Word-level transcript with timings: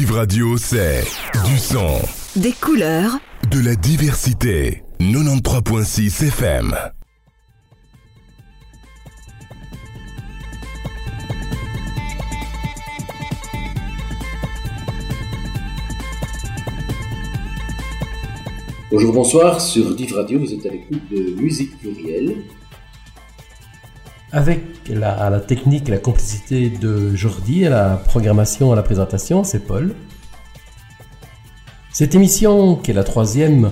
Div 0.00 0.12
Radio, 0.12 0.56
c'est 0.56 1.04
du 1.44 1.58
son, 1.58 1.98
Des 2.34 2.52
couleurs, 2.52 3.18
de 3.50 3.60
la 3.60 3.74
diversité. 3.74 4.82
93.6 4.98 6.26
FM. 6.26 6.74
Bonjour, 18.90 19.12
bonsoir, 19.12 19.60
sur 19.60 19.94
Div 19.94 20.14
Radio, 20.14 20.38
vous 20.38 20.54
êtes 20.54 20.64
à 20.64 20.70
l'écoute 20.70 21.02
de 21.10 21.38
Musique 21.42 21.78
Plurielle. 21.78 22.36
Avec 24.32 24.62
la, 24.88 25.28
la 25.28 25.40
technique 25.40 25.88
et 25.88 25.92
la 25.92 25.98
complicité 25.98 26.70
de 26.70 27.14
Jordi, 27.16 27.66
à 27.66 27.70
la 27.70 27.96
programmation, 27.96 28.72
à 28.72 28.76
la 28.76 28.82
présentation, 28.82 29.42
c'est 29.42 29.66
Paul. 29.66 29.94
Cette 31.92 32.14
émission, 32.14 32.76
qui 32.76 32.92
est 32.92 32.94
la 32.94 33.02
troisième, 33.02 33.70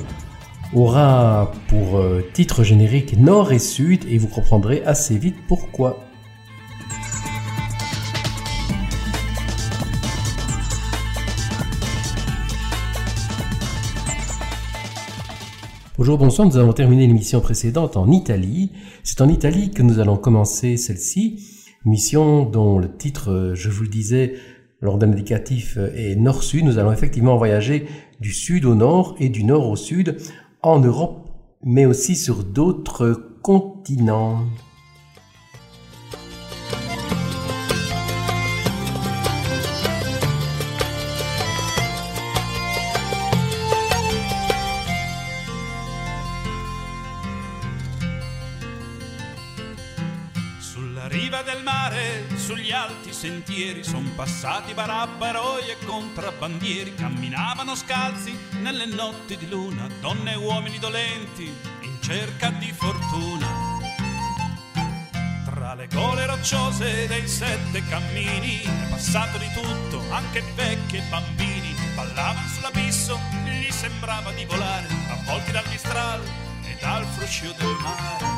aura 0.74 1.52
pour 1.68 1.98
euh, 1.98 2.24
titre 2.32 2.64
générique 2.64 3.16
Nord 3.16 3.52
et 3.52 3.58
Sud 3.58 4.04
et 4.08 4.18
vous 4.18 4.28
comprendrez 4.28 4.82
assez 4.84 5.16
vite 5.16 5.36
pourquoi. 5.46 6.07
Bonjour, 15.98 16.16
bonsoir. 16.16 16.46
Nous 16.46 16.56
avons 16.58 16.72
terminé 16.72 17.08
l'émission 17.08 17.40
précédente 17.40 17.96
en 17.96 18.08
Italie. 18.12 18.70
C'est 19.02 19.20
en 19.20 19.28
Italie 19.28 19.72
que 19.72 19.82
nous 19.82 19.98
allons 19.98 20.16
commencer 20.16 20.76
celle-ci. 20.76 21.44
Mission 21.84 22.44
dont 22.44 22.78
le 22.78 22.88
titre, 22.88 23.32
euh, 23.32 23.54
je 23.56 23.68
vous 23.68 23.82
le 23.82 23.88
disais, 23.88 24.34
lors 24.80 24.96
d'un 24.96 25.10
indicatif 25.10 25.76
euh, 25.76 25.90
est 25.96 26.14
nord-sud. 26.14 26.64
Nous 26.64 26.78
allons 26.78 26.92
effectivement 26.92 27.36
voyager 27.36 27.88
du 28.20 28.32
sud 28.32 28.64
au 28.64 28.76
nord 28.76 29.16
et 29.18 29.28
du 29.28 29.42
nord 29.42 29.68
au 29.68 29.74
sud 29.74 30.18
en 30.62 30.78
Europe, 30.78 31.30
mais 31.64 31.84
aussi 31.84 32.14
sur 32.14 32.44
d'autres 32.44 33.40
continents. 33.42 34.44
Sentieri, 53.28 53.84
son 53.84 54.14
passati 54.14 54.72
barabbaroi 54.72 55.68
e 55.68 55.76
contrabbandieri, 55.84 56.94
camminavano 56.94 57.74
scalzi 57.74 58.34
nelle 58.62 58.86
notti 58.86 59.36
di 59.36 59.46
luna, 59.50 59.86
donne 60.00 60.32
e 60.32 60.36
uomini 60.36 60.78
dolenti 60.78 61.44
in 61.82 62.00
cerca 62.00 62.48
di 62.48 62.72
fortuna. 62.72 63.46
Tra 65.44 65.74
le 65.74 65.88
gole 65.88 66.24
rocciose 66.24 67.06
dei 67.06 67.28
sette 67.28 67.84
cammini 67.86 68.62
è 68.62 68.88
passato 68.88 69.36
di 69.36 69.50
tutto, 69.52 70.02
anche 70.10 70.42
vecchi 70.54 70.96
e 70.96 71.02
bambini 71.10 71.74
ballavano 71.94 72.48
sull'abisso, 72.48 73.20
gli 73.44 73.70
sembrava 73.70 74.32
di 74.32 74.46
volare, 74.46 74.86
avvolti 75.10 75.52
dal 75.52 75.68
mistral 75.68 76.22
e 76.64 76.78
dal 76.80 77.04
fruscio 77.04 77.52
del 77.58 77.76
mare. 77.82 78.37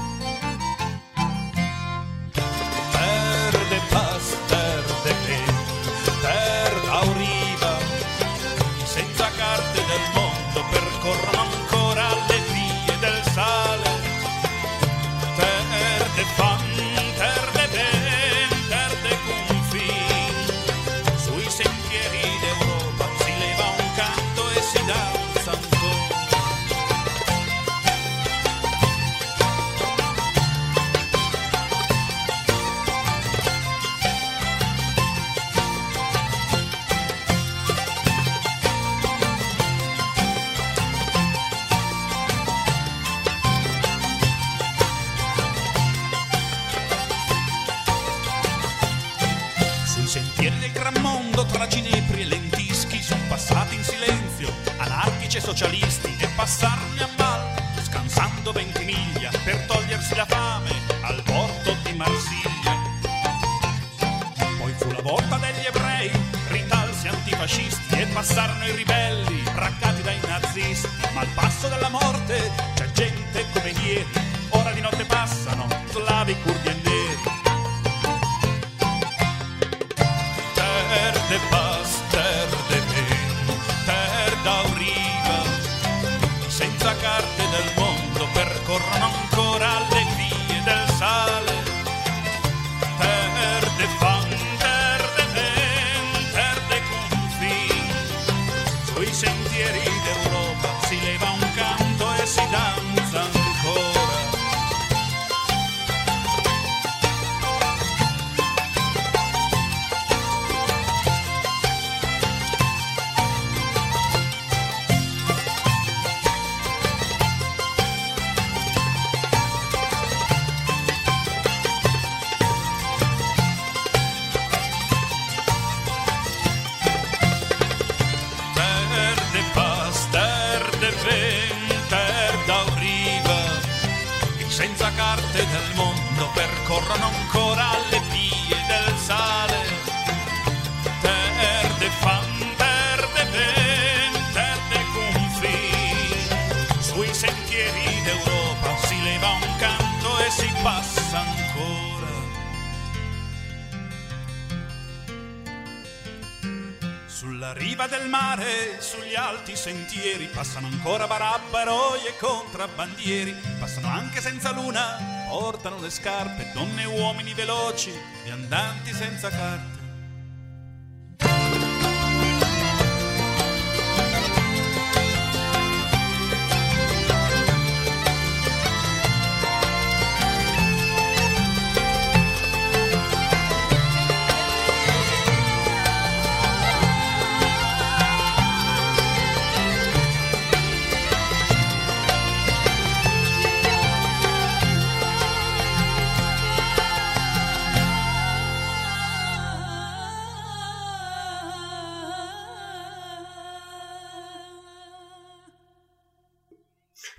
Passano 160.41 160.69
ancora 160.69 161.07
barabbaroi 161.07 162.07
e 162.07 162.17
contrabbandieri, 162.17 163.37
passano 163.59 163.89
anche 163.89 164.23
senza 164.23 164.53
luna, 164.53 165.27
portano 165.29 165.79
le 165.79 165.91
scarpe, 165.91 166.51
donne 166.55 166.85
e 166.85 166.87
uomini 166.87 167.35
veloci, 167.35 167.93
viandanti 168.25 168.91
senza 168.95 169.29
carte. 169.29 169.70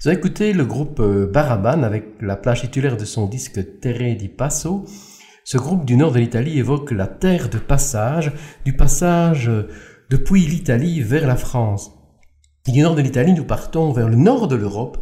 Vous 0.02 0.08
avez 0.08 0.18
écouté 0.18 0.52
le 0.52 0.66
groupe 0.66 1.00
euh, 1.00 1.28
Baraban 1.28 1.84
avec 1.84 2.16
la 2.22 2.36
plage 2.36 2.62
titulaire 2.62 2.98
de 2.98 3.06
son 3.06 3.28
disque 3.28 3.80
Terre 3.82 4.18
di 4.18 4.30
Passo. 4.30 4.84
Ce 5.44 5.60
groupe 5.60 5.86
du 5.86 5.96
nord 5.96 6.12
de 6.12 6.18
l'Italie 6.18 6.58
évoque 6.58 6.90
la 6.90 7.06
terre 7.06 7.50
de 7.50 7.60
passage, 7.60 8.32
du 8.66 8.76
passage 8.76 9.48
euh, 9.48 9.70
depuis 10.10 10.48
l'Italie 10.48 11.02
vers 11.02 11.28
la 11.28 11.36
France. 11.36 11.92
du 12.68 12.82
nord 12.82 12.96
de 12.96 13.04
l'Italie, 13.04 13.34
nous 13.34 13.44
partons 13.44 13.92
vers 13.92 14.10
le 14.10 14.16
nord 14.16 14.48
de 14.48 14.56
l'Europe, 14.56 14.98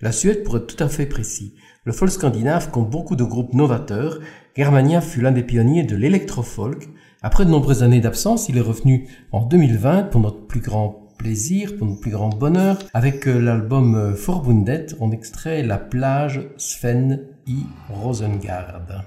la 0.00 0.12
Suède 0.12 0.44
pour 0.44 0.56
être 0.56 0.66
tout 0.66 0.82
à 0.82 0.88
fait 0.88 1.04
précis. 1.04 1.54
Le 1.84 1.92
folk 1.92 2.10
scandinave 2.10 2.70
compte 2.70 2.88
beaucoup 2.88 3.16
de 3.16 3.24
groupes 3.24 3.52
novateurs. 3.52 4.18
Germania 4.56 5.02
fut 5.02 5.20
l'un 5.20 5.32
des 5.32 5.42
pionniers 5.42 5.84
de 5.84 5.94
l'électro-folk. 5.94 6.88
Après 7.20 7.44
de 7.44 7.50
nombreuses 7.50 7.82
années 7.82 8.00
d'absence, 8.00 8.48
il 8.48 8.56
est 8.56 8.62
revenu 8.62 9.10
en 9.30 9.44
2020 9.44 10.04
pour 10.04 10.22
notre 10.22 10.46
plus 10.46 10.60
grand 10.60 10.97
plaisir, 11.18 11.76
pour 11.76 11.86
notre 11.88 12.00
plus 12.00 12.12
grand 12.12 12.30
bonheur. 12.30 12.78
Avec 12.94 13.26
euh, 13.26 13.38
l'album 13.38 13.94
euh, 13.94 14.14
Forbundet, 14.14 14.86
on 15.00 15.10
extrait 15.10 15.62
La 15.62 15.78
plage 15.78 16.40
Sven 16.56 17.20
i 17.46 17.66
Rosengard. 17.90 19.04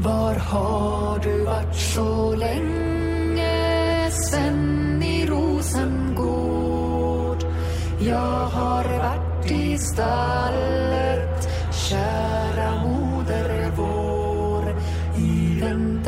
Var 0.00 0.34
har 0.34 1.18
du 1.22 1.44
varit 1.44 1.74
så 1.74 2.34
länge, 2.34 4.10
Sven 4.10 5.02
i 5.02 5.26
Rosengård? 5.26 6.26
Jag 8.00 8.46
har 8.58 8.84
varit 8.84 9.50
i 9.50 9.78
stallet, 9.78 11.48
kära 11.72 12.84
moder 12.84 13.05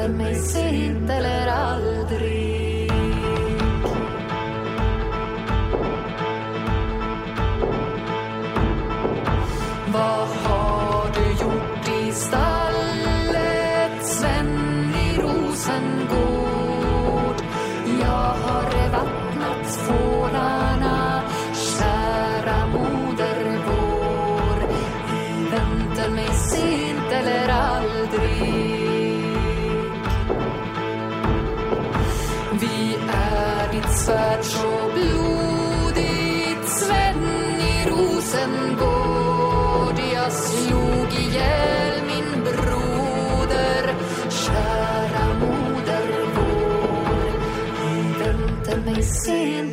dormi 0.09 0.35
sitter 0.35 1.49
aldrig 1.49 2.91
Var 9.93 10.38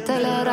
te 0.06 0.20
la 0.20 0.45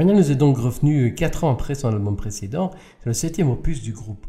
Carmina 0.00 0.18
nous 0.18 0.32
est 0.32 0.36
donc 0.36 0.56
revenu 0.56 1.14
4 1.14 1.44
ans 1.44 1.52
après 1.52 1.74
son 1.74 1.88
album 1.88 2.16
précédent, 2.16 2.70
c'est 3.00 3.10
le 3.10 3.12
septième 3.12 3.50
opus 3.50 3.82
du 3.82 3.92
groupe. 3.92 4.26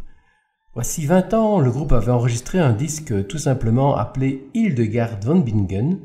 Voici 0.74 1.06
20 1.06 1.34
ans, 1.34 1.60
le 1.62 1.72
groupe 1.72 1.94
avait 1.94 2.12
enregistré 2.12 2.60
un 2.60 2.74
disque 2.74 3.26
tout 3.28 3.38
simplement 3.38 3.96
appelé 3.96 4.50
Hildegard 4.54 5.22
von 5.24 5.40
Bingen. 5.40 5.98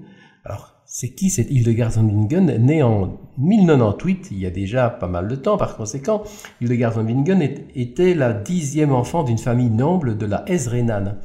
Alors, 0.45 0.77
c'est 0.85 1.17
qui 1.17 1.31
cette 1.31 1.51
Hildegard 1.51 1.91
von 1.91 2.05
Bingen? 2.05 2.65
Née 2.65 2.85
en 2.85 3.19
1098, 3.39 4.29
il 4.31 4.39
y 4.39 4.47
a 4.47 4.51
déjà 4.51 4.89
pas 4.89 5.09
mal 5.09 5.27
de 5.27 5.35
temps 5.35 5.57
par 5.57 5.77
conséquent, 5.77 6.23
Hildegard 6.61 6.93
von 6.93 7.03
Bingen 7.03 7.43
était 7.75 8.15
la 8.15 8.33
dixième 8.33 8.93
enfant 8.93 9.25
d'une 9.25 9.37
famille 9.37 9.71
noble 9.71 10.17
de 10.17 10.27
la 10.27 10.45
Hesse-Rhénane. 10.47 11.19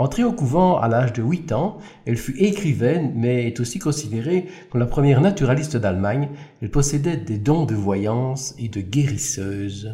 Entrée 0.00 0.24
au 0.24 0.32
couvent 0.32 0.78
à 0.78 0.88
l'âge 0.88 1.12
de 1.12 1.22
8 1.22 1.52
ans, 1.52 1.76
elle 2.06 2.16
fut 2.16 2.42
écrivaine, 2.42 3.12
mais 3.16 3.46
est 3.46 3.60
aussi 3.60 3.78
considérée 3.78 4.46
comme 4.70 4.80
la 4.80 4.86
première 4.86 5.20
naturaliste 5.20 5.76
d'Allemagne. 5.76 6.30
Elle 6.62 6.70
possédait 6.70 7.18
des 7.18 7.36
dons 7.36 7.66
de 7.66 7.74
voyance 7.74 8.54
et 8.58 8.70
de 8.70 8.80
guérisseuse. 8.80 9.92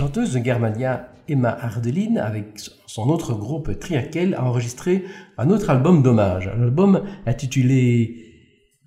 Chanteuse 0.00 0.32
de 0.32 0.42
Germania 0.42 1.10
Emma 1.28 1.50
Ardelin, 1.60 2.16
avec 2.16 2.58
son 2.86 3.10
autre 3.10 3.34
groupe 3.34 3.78
Triakel, 3.78 4.34
a 4.34 4.44
enregistré 4.44 5.04
un 5.36 5.50
autre 5.50 5.68
album 5.68 6.02
d'hommage. 6.02 6.46
L'album 6.58 7.02
intitulé 7.26 8.32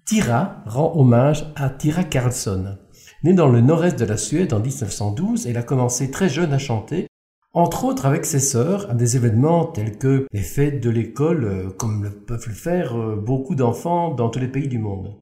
Tira 0.08 0.64
rend 0.66 0.94
hommage 0.96 1.46
à 1.56 1.70
Tira 1.70 2.04
Carlsson. 2.04 2.80
Née 3.24 3.34
dans 3.34 3.48
le 3.48 3.62
nord-est 3.62 4.00
de 4.00 4.06
la 4.06 4.18
Suède 4.18 4.54
en 4.54 4.60
1912, 4.60 5.46
elle 5.46 5.58
a 5.58 5.62
commencé 5.62 6.10
très 6.10 6.30
jeune 6.30 6.52
à 6.52 6.58
chanter, 6.58 7.06
entre 7.54 7.86
autres 7.86 8.08
avec 8.08 8.26
ses 8.26 8.40
sœurs, 8.40 8.90
à 8.90 8.96
des 8.96 9.16
événements 9.16 9.66
tels 9.66 10.00
que 10.00 10.26
les 10.32 10.42
fêtes 10.42 10.82
de 10.82 10.90
l'école, 10.90 11.44
euh, 11.44 11.70
comme 11.70 12.04
le 12.04 12.10
peuvent 12.10 12.48
le 12.48 12.56
faire 12.56 13.00
euh, 13.00 13.16
beaucoup 13.16 13.54
d'enfants 13.54 14.16
dans 14.16 14.30
tous 14.30 14.40
les 14.40 14.48
pays 14.48 14.68
du 14.68 14.80
monde. 14.80 15.20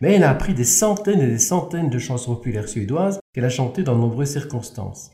Mais 0.00 0.14
elle 0.14 0.24
a 0.24 0.30
appris 0.30 0.54
des 0.54 0.64
centaines 0.64 1.20
et 1.20 1.28
des 1.28 1.38
centaines 1.38 1.90
de 1.90 1.98
chansons 2.00 2.34
populaires 2.34 2.68
suédoises 2.68 3.20
qu'elle 3.32 3.44
a 3.44 3.50
chantées 3.50 3.84
dans 3.84 3.94
de 3.94 4.00
nombreuses 4.00 4.32
circonstances. 4.32 5.12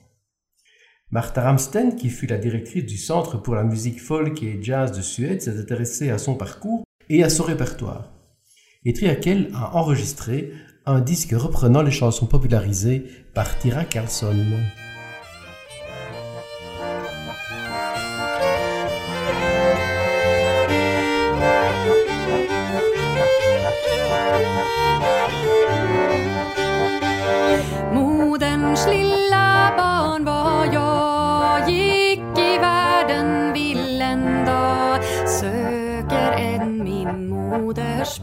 Martha 1.14 1.42
Ramsten, 1.42 1.94
qui 1.94 2.10
fut 2.10 2.26
la 2.26 2.38
directrice 2.38 2.86
du 2.86 2.96
Centre 2.96 3.40
pour 3.40 3.54
la 3.54 3.62
musique 3.62 4.00
folk 4.00 4.42
et 4.42 4.58
jazz 4.60 4.90
de 4.90 5.00
Suède, 5.00 5.40
s'est 5.40 5.60
intéressée 5.60 6.10
à 6.10 6.18
son 6.18 6.34
parcours 6.34 6.82
et 7.08 7.22
à 7.22 7.30
son 7.30 7.44
répertoire. 7.44 8.10
Et 8.84 8.94
Triakel 8.94 9.48
a 9.54 9.76
enregistré 9.76 10.50
un 10.86 10.98
disque 10.98 11.30
reprenant 11.30 11.82
les 11.82 11.92
chansons 11.92 12.26
popularisées 12.26 13.04
par 13.32 13.56
Tira 13.60 13.84
Carlsson. 13.84 14.34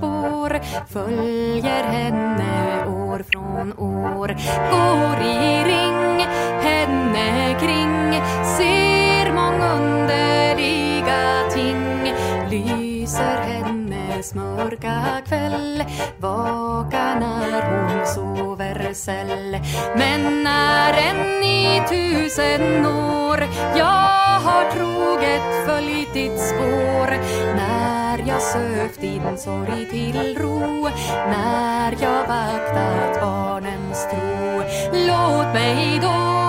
Spår 0.01 0.59
Följer 0.87 1.83
henne 1.83 2.85
år 2.87 3.23
från 3.31 3.73
år. 3.73 4.27
Går 4.71 5.25
i 5.25 5.63
ring 5.63 6.25
henne 6.61 7.59
kring 7.59 8.21
Ser 8.57 9.33
mångunderliga 9.33 11.49
ting. 11.53 12.13
Lyser 12.49 13.41
hennes 13.41 14.33
mörka 14.33 15.21
kväll 15.27 15.83
Vakar 16.17 17.19
när 17.19 17.61
hon 17.71 18.05
sover 18.05 18.50
säll 18.93 19.60
Men 19.95 20.43
när 20.43 20.93
en 20.93 21.43
i 21.43 21.82
tusen 21.89 22.86
år 22.86 23.47
Jag 23.75 24.39
har 24.39 24.71
troget 24.71 25.65
följt 25.65 26.13
ditt 26.13 26.39
spår. 26.39 27.17
När 27.56 28.23
jag 28.27 28.41
sökt 28.41 29.01
din 29.01 29.38
sorg 29.38 29.86
till 29.91 30.38
ro. 30.38 30.89
När 31.10 31.91
jag 32.01 32.27
vaktat 32.27 33.21
barnens 33.21 34.08
tro. 34.12 34.63
Låt 34.93 35.54
mig 35.54 35.99
då 36.01 36.41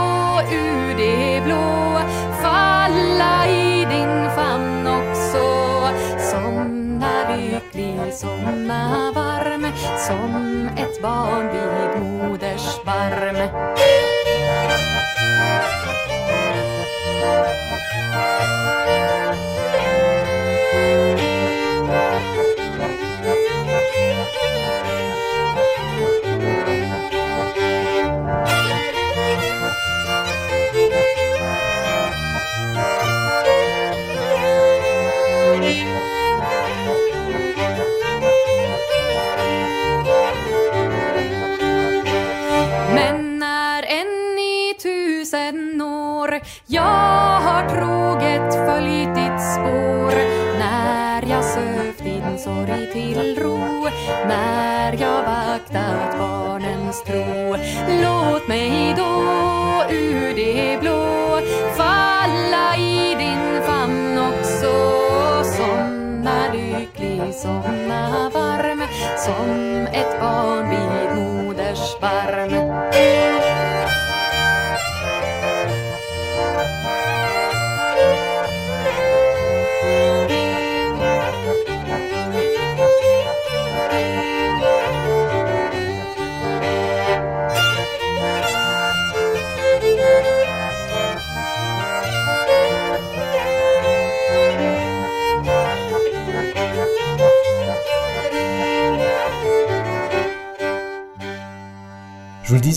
ur 0.57 0.97
det 0.97 1.45
blå 1.45 1.99
Falla 2.43 3.47
i 3.49 3.85
din 3.85 4.31
famn 4.37 4.87
också. 4.87 5.43
Somna 6.31 7.37
lycklig, 7.37 8.15
somna 8.15 9.13
varm 9.15 9.67
Som 9.99 10.69
ett 10.77 11.03
barn 11.03 11.62
sparme. 12.83 13.72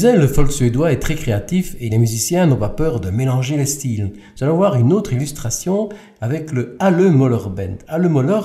Le 0.03 0.27
folk 0.27 0.51
suédois 0.51 0.91
est 0.91 0.99
très 0.99 1.15
créatif 1.15 1.75
et 1.79 1.89
les 1.89 1.97
musiciens 1.97 2.47
n'ont 2.47 2.58
pas 2.58 2.69
peur 2.69 2.99
de 2.99 3.10
mélanger 3.10 3.55
les 3.55 3.65
styles. 3.65 4.12
Nous 4.36 4.43
allons 4.43 4.58
voir 4.58 4.75
une 4.75 4.91
autre 4.91 5.13
illustration 5.13 5.88
avec 6.19 6.51
le 6.51 6.75
Halle 6.79 7.12
Moller 7.12 7.49
Band. 7.55 7.77
Halle 7.88 8.10
Moller, 8.10 8.41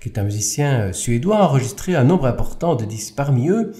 qui 0.00 0.08
est 0.08 0.18
un 0.18 0.24
musicien 0.24 0.92
suédois, 0.92 1.38
a 1.38 1.44
enregistré 1.44 1.94
un 1.94 2.02
nombre 2.02 2.26
important 2.26 2.74
de 2.74 2.84
disques. 2.84 3.14
Parmi 3.16 3.48
eux, 3.48 3.72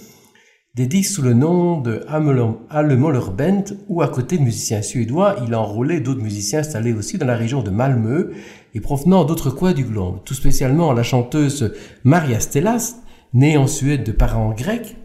des 0.74 0.86
disques 0.86 1.14
sous 1.14 1.22
le 1.22 1.34
nom 1.34 1.80
de 1.80 2.04
Halle 2.08 2.96
Moller 2.96 3.32
Band, 3.36 3.64
où 3.88 4.00
à 4.00 4.08
côté 4.08 4.38
de 4.38 4.42
musiciens 4.42 4.82
suédois, 4.82 5.36
il 5.44 5.54
a 5.54 5.60
enrôlé 5.60 5.98
d'autres 5.98 6.22
musiciens 6.22 6.60
installés 6.60 6.92
aussi 6.92 7.18
dans 7.18 7.26
la 7.26 7.36
région 7.36 7.62
de 7.62 7.70
Malmö 7.70 8.30
et 8.74 8.80
provenant 8.80 9.24
d'autres 9.24 9.50
coins 9.50 9.72
du 9.72 9.82
globe. 9.82 10.20
Tout 10.24 10.34
spécialement 10.34 10.92
la 10.92 11.02
chanteuse 11.02 11.74
Maria 12.04 12.38
Stellas, 12.38 12.94
née 13.34 13.56
en 13.56 13.66
Suède 13.66 14.04
de 14.04 14.12
parents 14.12 14.52
grecs, 14.52 14.96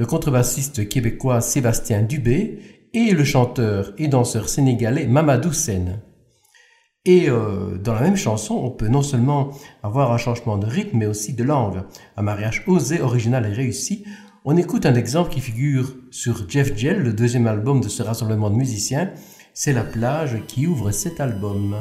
le 0.00 0.06
contrebassiste 0.06 0.88
québécois 0.88 1.42
Sébastien 1.42 2.00
Dubé 2.00 2.88
et 2.94 3.10
le 3.10 3.22
chanteur 3.22 3.92
et 3.98 4.08
danseur 4.08 4.48
sénégalais 4.48 5.06
Mamadou 5.06 5.52
Sen. 5.52 6.00
Et 7.04 7.28
euh, 7.28 7.76
dans 7.76 7.92
la 7.92 8.00
même 8.00 8.16
chanson, 8.16 8.54
on 8.54 8.70
peut 8.70 8.88
non 8.88 9.02
seulement 9.02 9.50
avoir 9.82 10.10
un 10.10 10.16
changement 10.16 10.56
de 10.56 10.64
rythme, 10.64 10.96
mais 10.96 11.06
aussi 11.06 11.34
de 11.34 11.44
langue. 11.44 11.82
Un 12.16 12.22
mariage 12.22 12.64
osé, 12.66 13.02
original 13.02 13.44
et 13.44 13.52
réussi. 13.52 14.06
On 14.46 14.56
écoute 14.56 14.86
un 14.86 14.94
exemple 14.94 15.34
qui 15.34 15.40
figure 15.40 15.94
sur 16.10 16.48
Jeff 16.48 16.74
Gell, 16.78 17.02
le 17.02 17.12
deuxième 17.12 17.46
album 17.46 17.82
de 17.82 17.90
ce 17.90 18.02
rassemblement 18.02 18.48
de 18.48 18.56
musiciens. 18.56 19.12
C'est 19.52 19.74
La 19.74 19.84
plage 19.84 20.38
qui 20.48 20.66
ouvre 20.66 20.92
cet 20.92 21.20
album. 21.20 21.76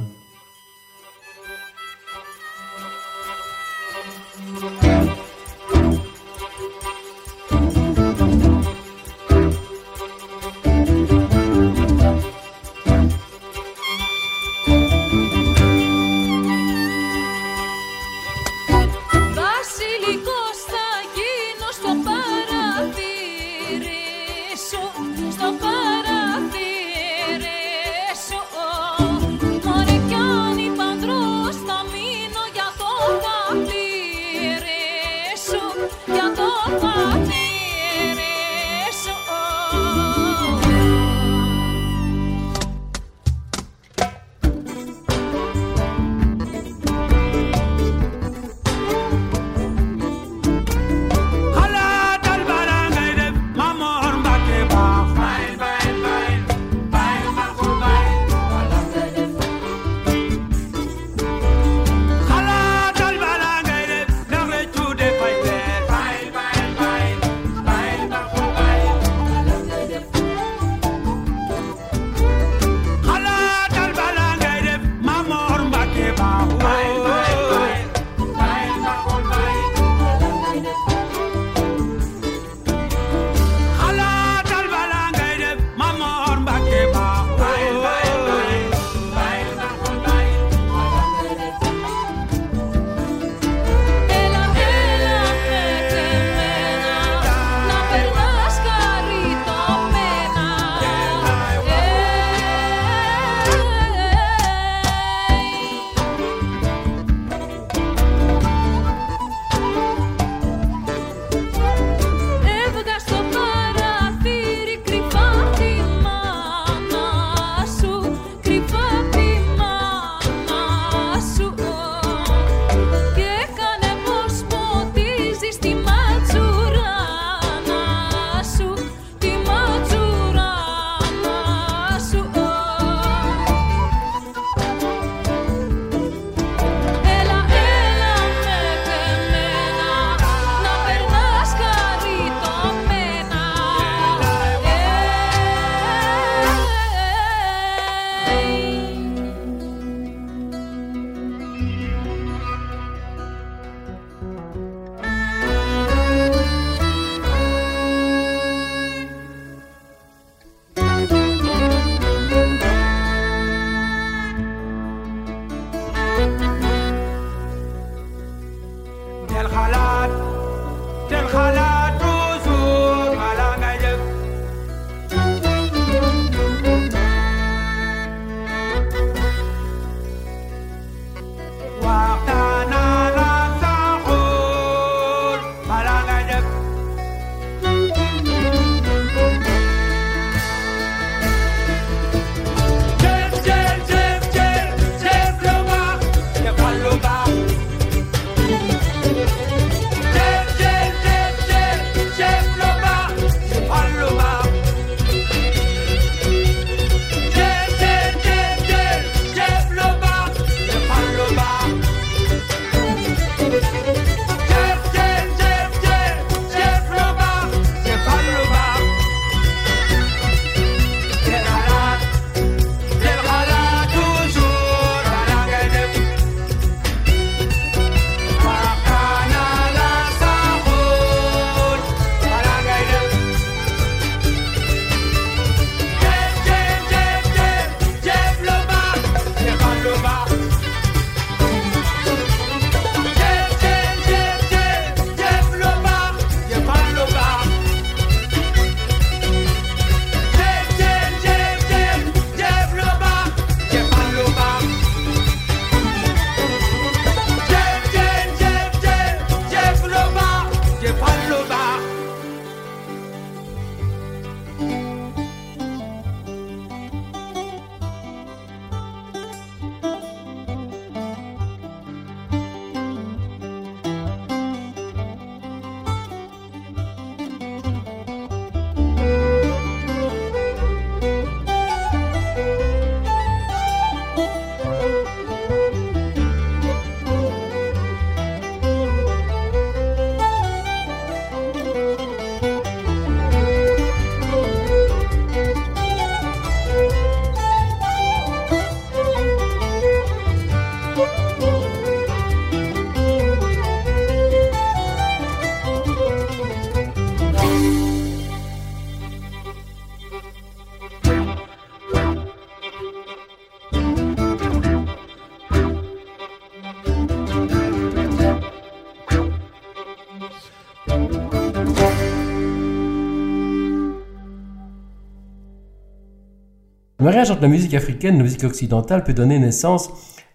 Mariage 327.29 327.41
la 327.41 327.47
musique 327.47 327.73
africaine 327.75 328.17
la 328.17 328.23
musique 328.23 328.43
occidentale 328.43 329.03
peut 329.03 329.13
donner 329.13 329.37
naissance 329.37 329.91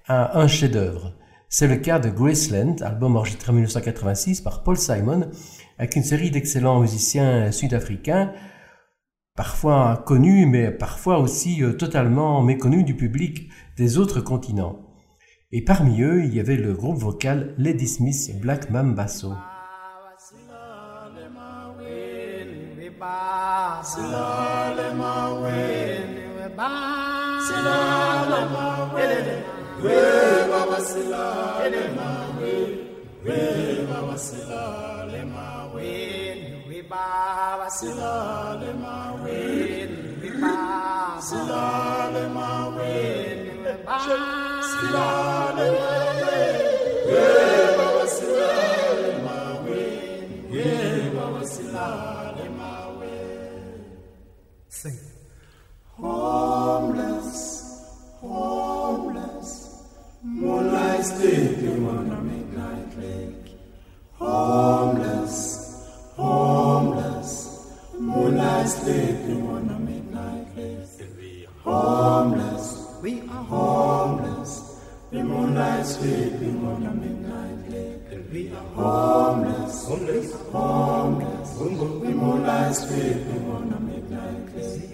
à 0.06 0.38
un 0.38 0.46
chef-d'œuvre. 0.46 1.12
C'est 1.48 1.66
le 1.66 1.76
cas 1.76 1.98
de 1.98 2.08
Graceland, 2.08 2.76
album 2.82 3.16
enregistré 3.16 3.50
en 3.50 3.54
1986 3.54 4.40
par 4.40 4.62
Paul 4.62 4.76
Simon, 4.76 5.28
avec 5.78 5.96
une 5.96 6.04
série 6.04 6.30
d'excellents 6.30 6.80
musiciens 6.80 7.50
sud-africains, 7.50 8.32
parfois 9.34 10.04
connus, 10.06 10.46
mais 10.46 10.70
parfois 10.70 11.18
aussi 11.18 11.62
euh, 11.62 11.72
totalement 11.72 12.42
méconnus 12.42 12.84
du 12.84 12.94
public 12.94 13.48
des 13.76 13.98
autres 13.98 14.20
continents. 14.20 14.78
Et 15.50 15.62
parmi 15.62 16.02
eux, 16.02 16.24
il 16.24 16.34
y 16.34 16.40
avait 16.40 16.56
le 16.56 16.74
groupe 16.74 16.98
vocal 16.98 17.54
Lady 17.58 17.88
Smith 17.88 18.30
Black 18.40 18.70
Mambasso. 18.70 19.32
silala 27.46 28.40
mawe 28.54 29.06
we 29.84 29.96
baba 30.50 30.78
silala 30.90 31.82
mawe 31.98 32.54
we 33.24 33.38
baba 33.90 34.16
silala 34.26 35.20
mawe 35.34 35.92
we 36.68 36.78
baba 36.90 37.68
silala 37.78 38.70
mawe 38.84 39.40
we 40.20 40.28
baba 40.40 41.20
silala 41.28 42.22
mawe 42.36 42.92
we 43.64 43.72
baba 43.86 44.43
Homeless, 56.04 57.32
homeless, 58.20 59.88
moonlight 60.22 61.02
sleeping 61.02 61.88
on 61.88 62.10
a 62.10 62.20
midnight 62.20 62.98
lake. 62.98 63.56
Homeless, 64.12 65.88
homeless, 66.14 67.72
moonlight 67.98 68.68
sleeping 68.68 69.48
on 69.48 69.70
a 69.70 69.78
midnight 69.78 70.46
lake. 70.58 71.48
Homeless, 71.62 72.98
we 73.00 73.22
are 73.22 73.44
homeless, 73.44 74.84
the 75.10 75.24
moonlight 75.24 75.86
sleeping 75.86 76.66
on 76.66 76.82
a 76.84 76.92
midnight 76.92 77.70
lake. 77.70 78.30
We 78.30 78.52
are 78.52 78.62
homeless, 78.76 79.86
homeless, 79.88 80.32
homeless, 80.52 81.58
the 81.58 82.10
moonlight 82.10 82.74
sleeping 82.74 83.50
on 83.50 83.72
a 83.72 83.80
midnight 83.80 84.54
lake. 84.54 84.93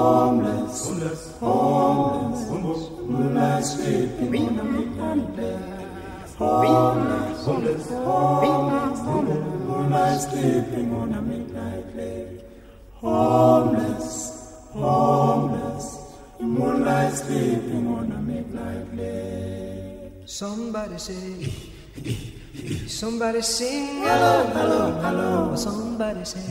Somebody 20.41 20.97
say, 20.97 21.53
somebody 22.87 23.43
sing, 23.43 24.01
hello, 24.01 24.49
hello, 24.55 24.91
hello. 24.99 25.55
Somebody 25.55 26.25
say, 26.25 26.41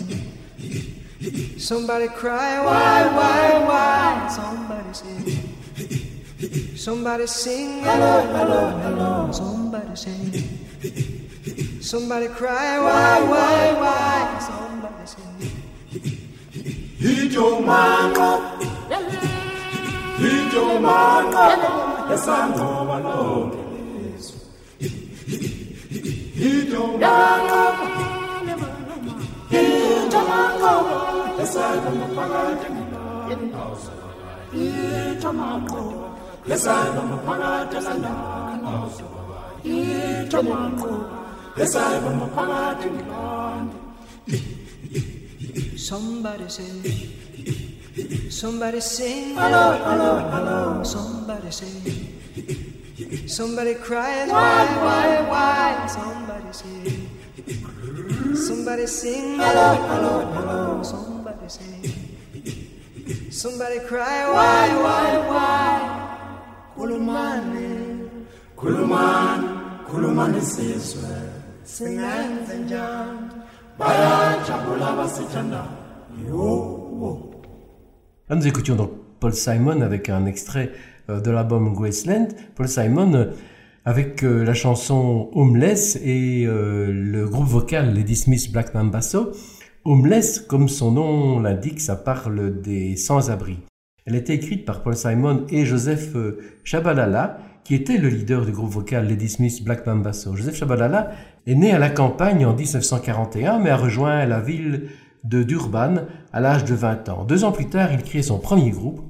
somebody 1.59 2.07
cry, 2.07 2.65
why, 2.65 3.07
why, 3.19 3.59
why? 3.67 4.29
Somebody 4.31 4.93
say, 4.95 6.77
somebody 6.77 7.27
sing, 7.27 7.83
hello, 7.83 8.23
hello, 8.31 8.79
hello. 8.79 9.33
Somebody 9.33 9.97
say, 9.97 10.45
somebody 11.81 12.29
cry, 12.29 12.79
why, 12.79 13.21
why, 13.27 13.73
why? 13.75 14.39
Somebody 14.39 15.05
sing. 15.05 15.51
Ijomango, 17.03 18.39
Ijomango, 20.23 21.45
esangoba 22.15 22.99
lonke 23.03 23.57
lizwe. 23.59 23.70
He 26.41 26.65
don't 26.73 26.99
come. 26.99 27.81
He 29.51 29.63
don't 30.09 30.55
come. 30.63 30.91
Lesana 31.39 31.91
maphakathi 32.01 32.69
mina 32.75 33.03
inawuza. 33.33 33.93
He 34.51 34.67
don't 35.21 35.69
come. 35.69 35.93
Lesana 36.49 37.03
maphakathi 37.11 37.79
mina 37.93 38.13
inawuza. 38.57 39.07
He 39.63 39.77
don't 40.31 40.79
come. 40.81 41.05
Lesana 41.59 42.11
maphakathi 42.21 42.89
mina. 42.97 43.21
Somebody 45.77 46.49
say. 46.49 46.73
Somebody 48.31 48.81
sing, 48.81 49.35
Hello, 49.35 49.65
hello, 49.85 50.11
hello. 50.33 50.85
Somebody 50.85 51.51
say. 51.51 52.80
Somebody 53.27 53.75
cries, 53.75 54.31
why, 54.31 54.65
why, 54.85 55.09
why? 55.31 55.87
Somebody 55.87 56.53
say, 56.53 57.09
somebody 58.35 58.87
sing, 58.87 59.39
hello, 59.39 59.75
hello, 59.91 60.15
hello. 60.33 60.83
Somebody 60.83 61.49
say, 61.49 63.31
somebody 63.31 63.81
cry, 63.81 64.25
why, 64.33 64.69
why, 64.85 65.19
why? 65.33 66.07
Kulumani, 66.77 68.09
Khulumani, 68.57 69.49
khulumani 69.89 70.41
sizwe. 70.41 71.17
singenze 71.65 72.59
njani? 72.59 73.31
Bayajabula 73.79 74.93
basithandayo. 74.97 75.65
Yo. 76.29 77.27
Là, 78.29 78.37
nous 78.37 78.47
écoutions 78.47 78.77
donc 78.77 78.91
Paul 79.19 79.33
Simon 79.33 79.81
avec 79.81 80.09
un 80.09 80.27
extrait 80.27 80.71
euh, 80.73 80.90
de 81.19 81.31
l'album 81.31 81.73
Graceland. 81.73 82.29
Paul 82.55 82.69
Simon 82.69 83.15
euh, 83.15 83.25
avec 83.85 84.23
euh, 84.23 84.45
la 84.45 84.55
chanson 84.55 85.31
Homeless 85.33 85.97
et 86.05 86.45
euh, 86.47 86.93
le 86.93 87.27
groupe 87.27 87.47
vocal 87.47 87.95
Lady 87.95 88.17
Smith 88.17 88.53
Black 88.53 88.75
Mambasso. 88.75 89.33
Homeless, 89.85 90.41
comme 90.41 90.69
son 90.69 90.93
nom 90.93 91.41
l'indique, 91.41 91.81
ça 91.81 91.97
parle 91.97 92.61
des 92.61 92.97
sans-abri. 92.97 93.59
Elle 94.05 94.15
a 94.15 94.19
été 94.19 94.35
écrite 94.35 94.65
par 94.65 94.83
Paul 94.83 94.97
Simon 94.97 95.47
et 95.49 95.65
Joseph 95.65 96.15
euh, 96.15 96.39
Shabalala, 96.65 97.39
qui 97.65 97.75
était 97.75 97.97
le 97.97 98.09
leader 98.09 98.45
du 98.45 98.53
groupe 98.53 98.71
vocal 98.71 99.09
Lady 99.09 99.29
Smith 99.29 99.65
Black 99.65 99.87
Mambasso. 99.87 100.37
Joseph 100.37 100.57
Shabalala 100.57 101.13
est 101.47 101.55
né 101.55 101.73
à 101.73 101.79
la 101.79 101.89
campagne 101.89 102.45
en 102.45 102.55
1941, 102.55 103.59
mais 103.61 103.71
a 103.71 103.77
rejoint 103.77 104.27
la 104.27 104.41
ville 104.41 104.89
de 105.25 105.43
Durban 105.43 105.95
à 106.33 106.41
l'âge 106.41 106.65
de 106.65 106.75
20 106.75 107.09
ans. 107.09 107.25
Deux 107.25 107.45
ans 107.45 107.53
plus 107.53 107.67
tard, 107.69 107.93
il 107.93 108.03
crée 108.03 108.23
son 108.23 108.39
premier 108.39 108.71
groupe. 108.71 109.01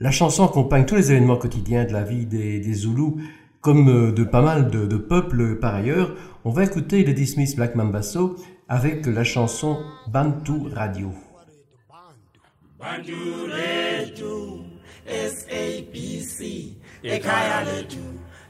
La 0.00 0.12
chanson 0.12 0.44
accompagne 0.44 0.86
tous 0.86 0.94
les 0.94 1.10
événements 1.10 1.38
quotidiens 1.38 1.84
de 1.84 1.92
la 1.92 2.04
vie 2.04 2.24
des, 2.24 2.72
Zoulous, 2.72 3.20
comme 3.60 3.88
euh, 3.88 4.12
de 4.12 4.22
pas 4.22 4.42
mal 4.42 4.70
de, 4.70 4.96
peuples 4.96 5.58
par 5.58 5.74
ailleurs. 5.74 6.14
On 6.44 6.50
va 6.50 6.62
écouter 6.62 7.04
Lady 7.04 7.26
Smith 7.26 7.56
Black 7.56 7.74
Mambasso 7.74 8.36
avec 8.68 9.06
la 9.06 9.24
chanson 9.24 9.82
Bantu 10.06 10.72
Radio. 10.72 11.10
Bantu 12.78 13.12
lethu 13.48 14.62
SABC 15.04 16.76
ekhaya 17.02 17.64
lethu 17.64 17.98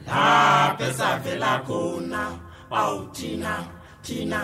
lapho 0.06 0.84
esavela 0.84 1.62
khona 1.66 2.38
awuthina 2.70 3.64
thina 4.02 4.42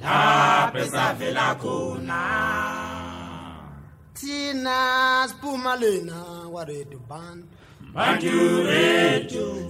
lapho 0.00 0.78
esavela 0.78 1.56
khona 1.60 3.13
Tina 4.14 5.26
Spumalina, 5.28 6.48
what 6.48 6.70
a 6.70 6.84
band. 7.08 7.48
Bantu 7.92 8.64
Radio, 8.64 9.68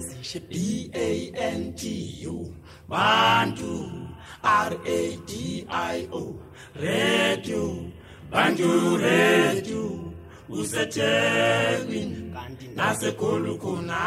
B 0.49 0.91
A 0.93 1.31
N 1.35 1.73
T 1.73 1.89
U, 2.21 2.53
Bantu, 2.87 4.07
R 4.43 4.73
A 4.85 5.15
D 5.25 5.65
I 5.69 6.07
O, 6.11 6.39
Radio, 6.75 7.91
Bantu 8.31 8.97
Radio, 8.97 10.13
usethekwini 10.49 12.31
kanti 12.33 12.67
nasekhulu 12.75 13.57
khona 13.57 13.99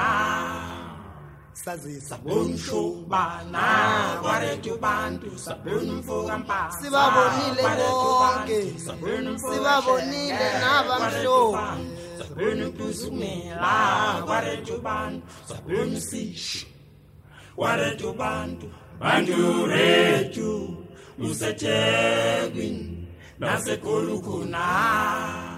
sazisa. 1.64 2.16
Bomshobana 2.24 3.64
kwarethu 4.22 4.78
bantu 4.78 5.38
sabona 5.38 5.92
umfokampa 5.92 6.70
sibabonile 6.80 7.62
bonke. 7.78 8.60
Sibabonile 9.52 10.48
nabamhlophe. 10.62 11.66
Sabona 12.18 12.68
ukusumela 12.68 14.22
kwarethu 14.26 14.78
bantu 14.82 15.26
sabona 15.48 15.96
usishi 15.98 16.66
kwarethu 17.56 18.12
bantu 18.12 18.66
bantu 19.00 19.66
rethu 19.66 20.76
usethekwini 21.18 23.08
nasekhulukhuna 23.38 24.58
dalala 24.58 25.57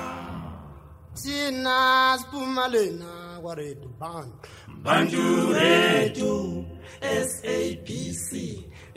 sinas 1.21 2.21
pumalena 2.31 3.39
waretu 3.43 3.89
bantu. 3.99 4.49
Bantu 4.83 5.23
retu 5.57 6.33
sapc 7.01 8.29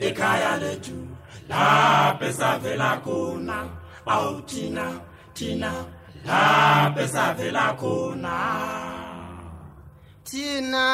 ekhaya 0.07 0.53
lethu 0.63 0.97
lapho 1.49 2.25
esavela 2.29 2.91
khona 3.05 3.57
awu 4.13 4.41
thina 4.49 4.85
thina 5.37 5.71
lapho 6.27 6.99
esavela 7.05 7.65
khona. 7.81 8.35
Thina 10.25 10.85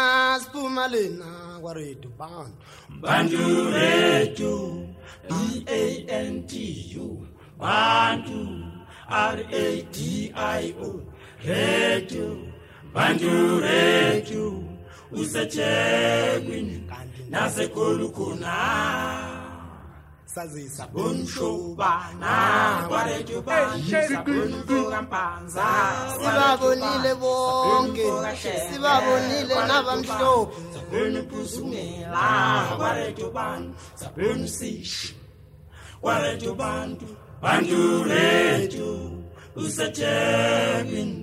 siphuma 0.41 0.85
lena 0.93 1.29
bantu. 1.63 2.09
Bantu 3.01 3.43
retu 3.75 4.53
b-a-n-t-u 5.29 7.07
bantu 7.57 8.41
r-a-d-i-o 9.09 10.89
redio 11.45 12.37
banduredio 12.93 14.63
usethekwini 15.11 16.83
kanti 16.89 17.23
nasekolukhuna 17.29 18.55
sazisa. 20.25 20.87
Bomshuba 20.87 22.05
nakwaredio 22.19 23.41
na 23.41 23.77
sibabonile 26.17 27.15
bonke. 27.15 28.03
sibabonile 28.73 29.55
nabamhlophe 29.67 30.55
sabheni 30.73 31.21
phusumela 31.21 32.75
kwaredio 32.77 33.29
bantu 33.31 33.75
sabheni 33.95 34.47
sishi 34.47 35.15
kwaredio 36.01 36.55
bantu 36.55 37.05
banduredio 37.41 39.11
usethekwini 39.55 41.20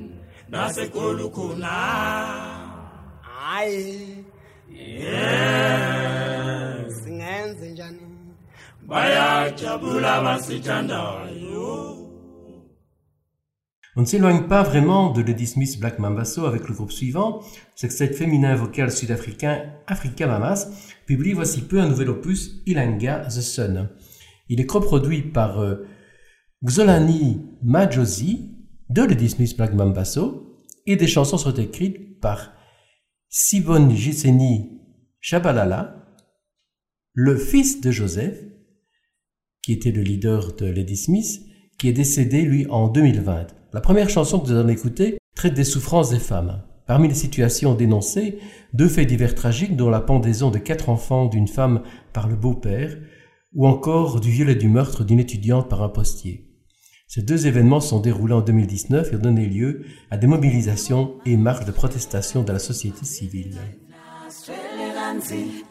hayi 3.22 4.24
singenze 7.04 7.70
njani? 7.70 8.00
Bayajabula 8.86 10.38
On 13.96 14.00
ne 14.00 14.06
s'éloigne 14.06 14.48
pas 14.48 14.62
vraiment 14.62 15.10
de 15.10 15.20
Lady 15.20 15.46
Smith 15.46 15.78
Black 15.78 15.98
Mambasso 15.98 16.46
avec 16.46 16.66
le 16.66 16.74
groupe 16.74 16.92
suivant, 16.92 17.42
sextet 17.74 18.14
féminin 18.14 18.54
vocal 18.54 18.90
sud-africain 18.90 19.64
Africa 19.86 20.26
Mamas, 20.26 20.68
publie 21.06 21.34
voici 21.34 21.60
peu 21.60 21.78
un 21.78 21.88
nouvel 21.88 22.08
opus, 22.08 22.62
Ilanga 22.64 23.26
The 23.26 23.42
Sun. 23.42 23.90
Il 24.48 24.60
est 24.60 24.66
coproduit 24.66 25.22
par 25.22 25.60
euh, 25.60 25.86
Xolani 26.64 27.42
Majosi 27.62 28.57
de 28.90 29.02
Lady 29.02 29.28
Smith 29.28 29.56
Black 29.56 29.74
Mambasso 29.74 30.56
et 30.86 30.96
des 30.96 31.06
chansons 31.06 31.36
sont 31.36 31.54
écrites 31.54 32.20
par 32.20 32.52
Sibon 33.28 33.90
Giseni 33.90 34.80
Shabalala, 35.20 36.06
le 37.12 37.36
fils 37.36 37.80
de 37.80 37.90
Joseph, 37.90 38.38
qui 39.62 39.72
était 39.74 39.90
le 39.90 40.02
leader 40.02 40.54
de 40.54 40.66
Lady 40.66 40.96
Smith, 40.96 41.42
qui 41.78 41.88
est 41.88 41.92
décédé, 41.92 42.42
lui, 42.42 42.66
en 42.70 42.88
2020. 42.88 43.48
La 43.74 43.80
première 43.80 44.08
chanson 44.08 44.40
que 44.40 44.48
nous 44.48 44.56
allons 44.56 44.68
écouter 44.68 45.18
traite 45.34 45.54
des 45.54 45.64
souffrances 45.64 46.10
des 46.10 46.18
femmes. 46.18 46.62
Parmi 46.86 47.08
les 47.08 47.14
situations 47.14 47.74
dénoncées, 47.74 48.38
deux 48.72 48.88
faits 48.88 49.06
divers 49.06 49.34
tragiques, 49.34 49.76
dont 49.76 49.90
la 49.90 50.00
pendaison 50.00 50.50
de 50.50 50.58
quatre 50.58 50.88
enfants 50.88 51.26
d'une 51.26 51.48
femme 51.48 51.82
par 52.14 52.28
le 52.28 52.36
beau-père, 52.36 52.96
ou 53.52 53.66
encore 53.66 54.20
du 54.20 54.30
viol 54.30 54.48
et 54.48 54.54
du 54.54 54.68
meurtre 54.68 55.04
d'une 55.04 55.20
étudiante 55.20 55.68
par 55.68 55.82
un 55.82 55.90
postier. 55.90 56.47
Ces 57.10 57.22
deux 57.22 57.46
événements 57.46 57.80
sont 57.80 58.00
déroulés 58.00 58.34
en 58.34 58.42
2019 58.42 59.14
et 59.14 59.16
ont 59.16 59.18
donné 59.18 59.46
lieu 59.46 59.86
à 60.10 60.18
des 60.18 60.26
mobilisations 60.26 61.14
et 61.24 61.38
marches 61.38 61.64
de 61.64 61.72
protestation 61.72 62.42
de 62.42 62.52
la 62.52 62.58
société 62.58 63.06
civile. 63.06 63.56
Tina 65.08 65.22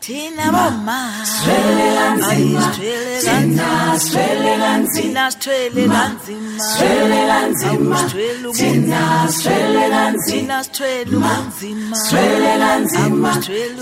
thina 0.02 0.52
bomama 0.52 1.14
swele 1.24 1.88
Tina, 2.18 2.72
thina 2.74 4.00
swele 4.00 4.54
kanzima 4.58 5.32
swele 5.32 5.68
kanzima 5.68 6.58
swele 6.58 7.20
kanzima 7.30 7.98
thina 8.10 9.28
swele 9.30 9.90
kanzima 9.94 10.64
swele 10.64 11.04
kanzima 11.38 11.98
swele 12.08 12.54
kanzima 12.60 13.32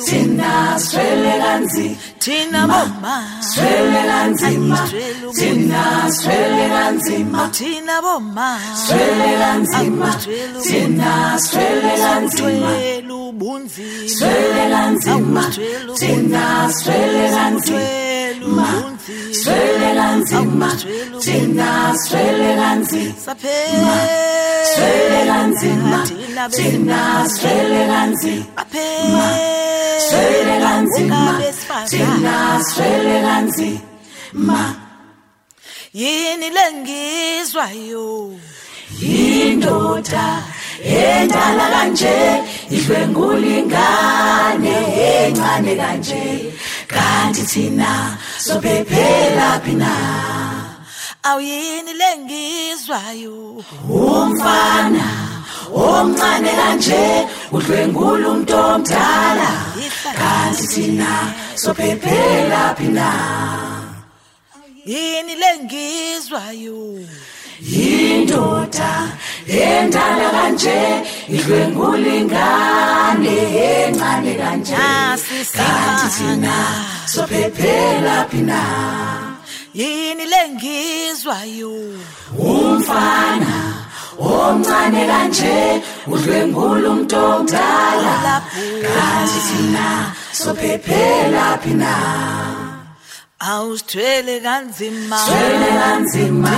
thina 0.06 0.80
swele 0.80 1.34
kanzima 1.40 1.96
thina 2.20 2.68
bomama 2.68 3.16
swele 3.42 4.02
kanzima 4.10 4.78
thina 5.38 6.12
swele 6.12 6.66
kanzima 6.70 7.50
thina 7.54 8.02
bomama 8.02 8.60
swele 8.88 9.30
kanzima 9.40 10.10
thina 10.66 11.40
swele 11.40 11.94
kanzima 14.76 15.45
thina 15.52 16.74
sifelela 16.74 17.50
nzima 17.50 18.68
sifelela 19.32 20.16
nzima 20.16 20.70
thina 21.20 21.96
sifelela 21.98 22.76
nzima 22.76 23.14
sifelela 24.66 25.48
nzima 25.48 26.00
thina 26.50 27.30
sifelela 27.30 28.06
nzima 28.08 29.28
sifelela 30.00 30.82
nzima 30.82 31.42
thina 31.90 32.64
sifelela 32.64 33.42
nzima 33.42 34.76
yini 35.94 36.50
lengizwayo 36.50 38.34
yindoda 39.02 40.44
endala 40.84 41.66
kanje 41.74 42.16
idlwengula 42.70 43.48
ingane 43.58 44.76
encane 45.28 45.76
kanje. 45.82 46.24
Kanti 46.88 47.44
thina 47.52 48.18
sophephela 48.40 49.60
phina. 49.64 49.94
Awuyini 51.24 51.94
lengizwayo 52.02 53.64
umfana 53.90 55.08
omncane 55.74 56.52
kanje 56.60 57.04
udlwengula 57.52 58.30
umuntu 58.30 58.56
omdala. 58.56 59.52
Kanti 60.20 60.68
thina 60.68 61.12
sophephela 61.56 62.76
phina. 62.78 63.10
Yini 64.86 65.36
lengizwayo 65.36 66.82
indoda 67.62 68.92
endala 69.48 70.30
kanje 70.36 70.80
idlwengula 71.30 72.10
ingane 72.20 73.36
ingane 73.36 73.36
encane 73.88 74.34
kanje. 74.42 74.76
Nasi 74.78 75.40
kanti 75.58 76.08
thina 76.18 76.56
sophephela 77.14 78.18
phina. 78.30 78.62
Yini 79.74 80.26
lengizwayo 80.34 81.76
umfana 82.38 83.58
omncane 84.20 85.04
kanje 85.12 85.56
udlwengula 86.08 86.90
umuntu 86.90 87.18
omdala 87.34 88.42
kanti 88.86 89.40
thina 89.48 89.88
sophephela 90.32 91.46
phina. 91.64 92.75
Awusithwele 93.40 94.40
kanzima 94.40 95.18
Sithwele 95.18 95.70
kanzima 95.80 96.52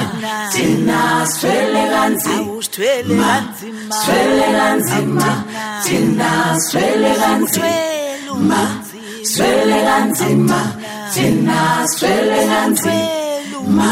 thina 0.54 1.26
sithwele 1.28 1.90
kanzima 1.90 2.36
awusithwele 2.38 3.16
kanzima 3.24 3.70
sithwele 4.04 4.48
kanzima 4.60 5.30
thina 5.84 6.60
sithwele 6.60 7.12
kanzima 7.22 8.60
sithwele 9.24 9.78
kanzima 9.88 10.60
thina 11.14 11.88
sithwele 11.88 12.48
kanzima 12.52 13.90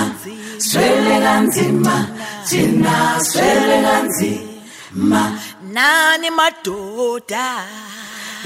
sithwele 0.57 1.15
kanzima 1.25 1.95
thina 2.47 3.19
sithwele 3.19 3.77
kanzima 3.85 5.21
nani 5.75 6.29
madoda? 6.29 7.47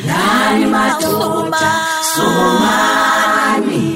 Nani 0.07 0.65
madoda? 0.65 1.71
Somani 2.15 3.88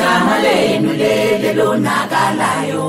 igama 0.00 0.38
lenu 0.44 0.92
lele 1.00 1.52
lonakalayo 1.58 2.88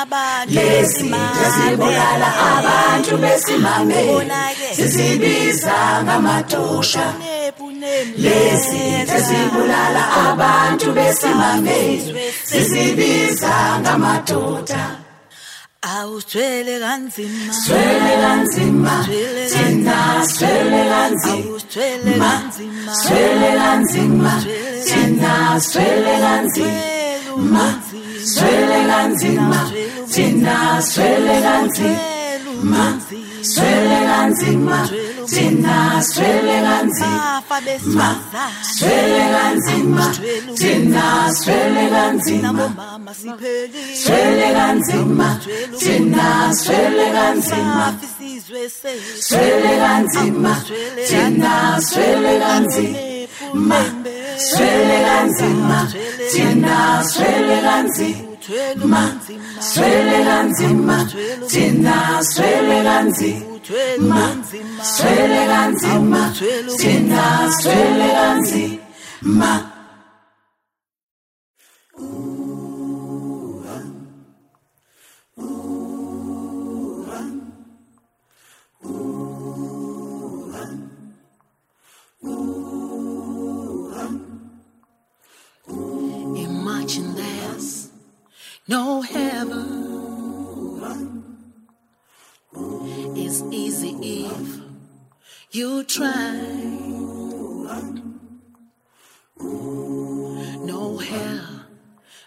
abantu 0.00 0.54
bezimazibulala 0.54 2.28
abantu 2.54 3.12
besimame. 3.22 4.02
Sizibiza 4.76 5.76
ngamadosha 6.04 7.06
lezi 8.24 8.82
ezibulala 9.16 10.02
abantu 10.28 10.86
besimame. 10.96 11.78
Sizibiza 12.50 13.54
ngamadoda 13.80 14.82
Awuswele 15.82 16.78
kanzima. 16.80 17.52
Swele 17.52 18.12
kanzima. 18.22 18.94
Sina 19.52 20.24
swele 20.34 20.80
kanzima 20.90 21.32
awuswele 21.32 22.12
kanzima. 22.18 22.94
swele 22.94 23.50
kanzima. 23.58 24.32
Sina 24.86 25.60
swele 25.60 26.14
kanzima. 26.24 27.64
swele 28.24 28.86
kanzima 28.86 29.70
thina 30.08 30.82
swele 30.82 31.42
kanzima 31.42 33.00
swele 33.42 34.06
kanzima 34.06 34.88
thina 35.26 36.02
swele 36.02 36.62
kanzima 36.66 38.08
swele 38.78 39.24
kanzima 39.34 40.14
thina 40.58 41.34
swele 41.34 41.90
kanzima 41.90 42.66
swele 43.94 44.54
kanzima 44.54 45.38
thina 45.78 46.54
swele 46.54 47.06
kanzima 47.12 47.94
swele 49.20 49.72
kanzima 49.82 50.54
thina 51.08 51.80
swele 51.80 52.38
kanzima 52.40 54.21
sithwele 54.36 55.04
kanzima 55.06 55.88
thina 56.30 57.04
sithwele 57.04 57.62
kanzima 57.62 59.02
sithwele 59.60 60.24
kanzima 60.24 61.06
thina 61.50 62.22
sithwele 62.22 62.82
kanzima 62.84 64.22
sithwele 64.82 65.46
kanzima 65.46 66.32
thina 66.78 67.24
sithwele 67.50 68.08
kanzima 68.18 69.71
try. 95.94 96.32
No 100.70 100.96
hell 100.96 101.46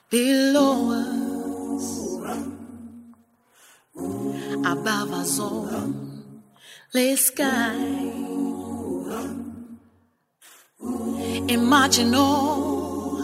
below 0.10 0.92
us. 1.02 1.88
Above 4.74 5.12
us 5.14 5.40
all, 5.40 5.94
the 6.94 7.16
sky. 7.16 7.76
Imagine 11.48 12.14
all 12.16 13.16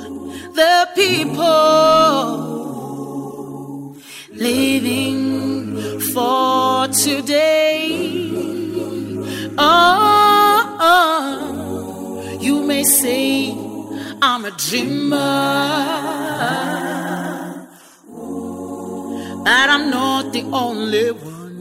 the 0.60 0.90
people 0.96 1.52
living 4.34 5.22
for 6.14 6.88
today. 6.88 8.32
Oh, 9.58 10.11
may 12.82 12.88
say 12.88 13.52
I'm 14.24 14.46
a 14.46 14.52
dreamer, 14.52 15.18
but 19.46 19.68
I'm 19.74 19.92
not 19.92 20.34
the 20.34 20.42
only 20.52 21.12
one. 21.12 21.60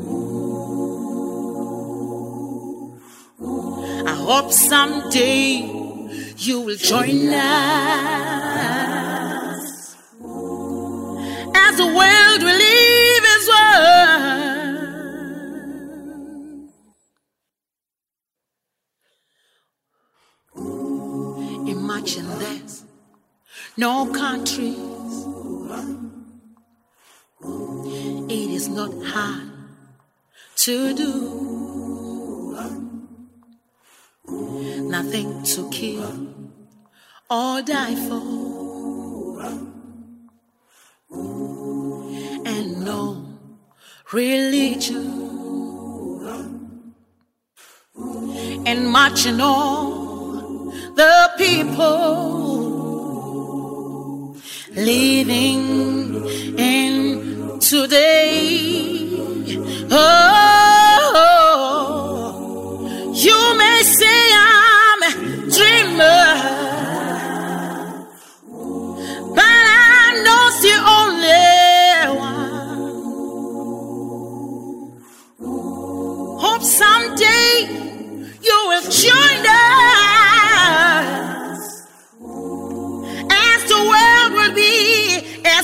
I 4.06 4.14
hope 4.28 4.50
someday 4.52 5.44
you 6.38 6.60
will 6.62 6.76
join 6.76 7.28
us 7.28 8.36
as 11.64 11.76
the 11.76 11.86
world 11.98 12.42
live 12.42 12.89
Imagine 22.00 22.38
this 22.38 22.84
no 23.76 24.06
countries. 24.10 24.78
It 28.36 28.50
is 28.58 28.68
not 28.68 28.90
hard 29.04 29.50
to 30.64 30.94
do. 30.94 31.12
Nothing 34.96 35.42
to 35.42 35.68
kill 35.68 36.26
or 37.28 37.60
die 37.60 37.96
for. 38.08 39.42
And 42.46 42.82
no 42.82 43.38
religion. 44.10 45.06
And 48.64 48.88
marching 48.88 49.38
on 49.42 49.99
the 50.94 51.30
people 51.36 52.70
living 54.74 56.24
in 56.58 57.58
today. 57.60 59.08
Oh, 59.90 60.32
you 63.14 63.58
may 63.58 63.82
say 63.82 64.32
I'm 64.34 65.02
a 65.02 65.12
dreamer, 65.56 66.26
but 69.34 69.64
I'm 69.82 70.14
not 70.24 70.52
the 70.62 70.76
only 70.98 71.48
one. 72.18 72.50
Hope 76.40 76.62
someday 76.62 77.80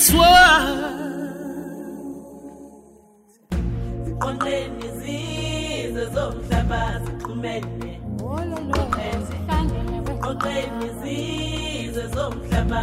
this 0.06 0.14
world 0.14 0.96
ziqondene 4.04 4.84
izizwe 4.88 6.02
zomhlaba 6.14 6.80
zixhumene 7.04 7.90
ziqoqene 10.06 10.86
izizwe 10.88 12.04
zomhlaba 12.14 12.82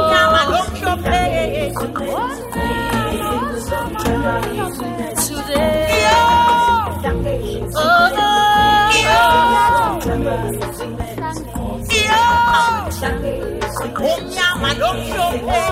I 14.63 14.73
love 14.73 15.07
something. 15.07 15.71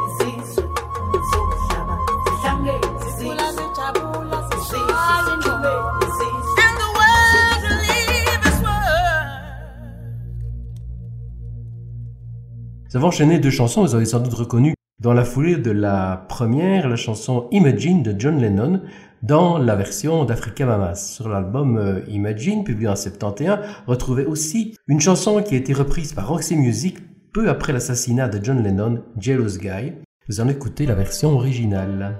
Nous 12.91 12.97
avons 12.97 13.07
enchaîné 13.07 13.39
deux 13.39 13.51
chansons, 13.51 13.83
vous 13.83 13.95
avez 13.95 14.03
sans 14.03 14.19
doute 14.19 14.33
reconnu 14.33 14.73
dans 14.99 15.13
la 15.13 15.23
foulée 15.23 15.55
de 15.55 15.71
la 15.71 16.25
première 16.27 16.89
la 16.89 16.97
chanson 16.97 17.47
Imagine 17.51 18.03
de 18.03 18.13
John 18.19 18.37
Lennon 18.37 18.81
dans 19.23 19.57
la 19.57 19.77
version 19.77 20.25
d'Africa 20.25 20.65
Mamas. 20.65 20.95
Sur 20.95 21.29
l'album 21.29 21.77
euh, 21.77 22.01
Imagine, 22.09 22.65
publié 22.65 22.89
en 22.89 22.97
71, 22.97 23.59
retrouvez 23.87 24.25
aussi 24.25 24.75
une 24.89 24.99
chanson 24.99 25.41
qui 25.41 25.55
a 25.55 25.57
été 25.57 25.71
reprise 25.71 26.11
par 26.11 26.27
Roxy 26.27 26.57
Music 26.57 26.97
peu 27.31 27.47
après 27.49 27.71
l'assassinat 27.71 28.27
de 28.27 28.43
John 28.43 28.61
Lennon, 28.61 29.01
Jealous 29.17 29.57
Guy. 29.57 29.93
Vous 30.27 30.41
en 30.41 30.49
écoutez 30.49 30.85
la 30.85 30.95
version 30.95 31.29
originale. 31.29 32.19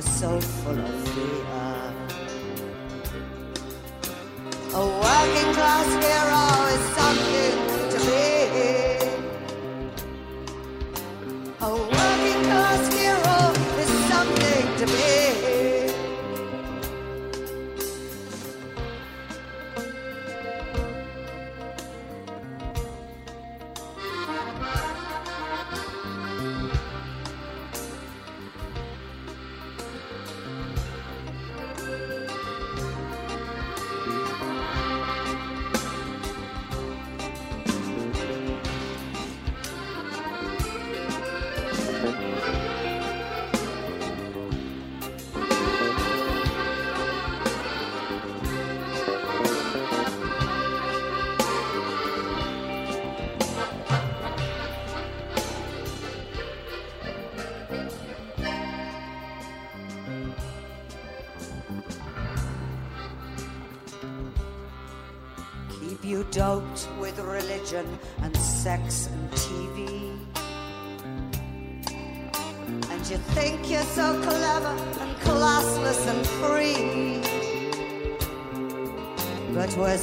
you're 0.00 0.12
so 0.12 0.40
full 0.40 0.78
of 0.78 1.08
fear. 1.10 1.59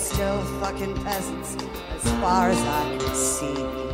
still 0.07 0.41
fucking 0.61 0.95
peasants 1.03 1.57
as 1.91 2.11
far 2.21 2.49
as 2.49 2.57
I 2.59 2.97
can 2.97 3.15
see. 3.15 3.86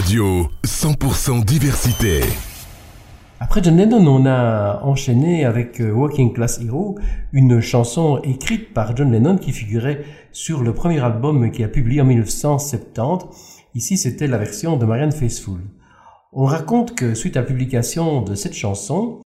Radio, 0.00 0.48
100% 0.64 1.44
diversité. 1.44 2.20
Après 3.38 3.62
John 3.62 3.76
Lennon, 3.76 4.06
on 4.06 4.24
a 4.24 4.80
enchaîné 4.82 5.44
avec 5.44 5.78
euh, 5.78 5.92
Walking 5.92 6.32
Class 6.32 6.58
Hero, 6.64 6.98
une 7.34 7.60
chanson 7.60 8.18
écrite 8.22 8.72
par 8.72 8.96
John 8.96 9.12
Lennon 9.12 9.36
qui 9.36 9.52
figurait 9.52 10.02
sur 10.32 10.62
le 10.62 10.72
premier 10.72 11.00
album 11.00 11.50
qu'il 11.50 11.66
a 11.66 11.68
publié 11.68 12.00
en 12.00 12.06
1970. 12.06 13.26
Ici, 13.74 13.98
c'était 13.98 14.26
la 14.26 14.38
version 14.38 14.78
de 14.78 14.86
Marianne 14.86 15.12
Faithfull. 15.12 15.60
On 16.32 16.46
raconte 16.46 16.94
que 16.94 17.12
suite 17.12 17.36
à 17.36 17.40
la 17.40 17.46
publication 17.46 18.22
de 18.22 18.34
cette 18.34 18.54
chanson, 18.54 19.20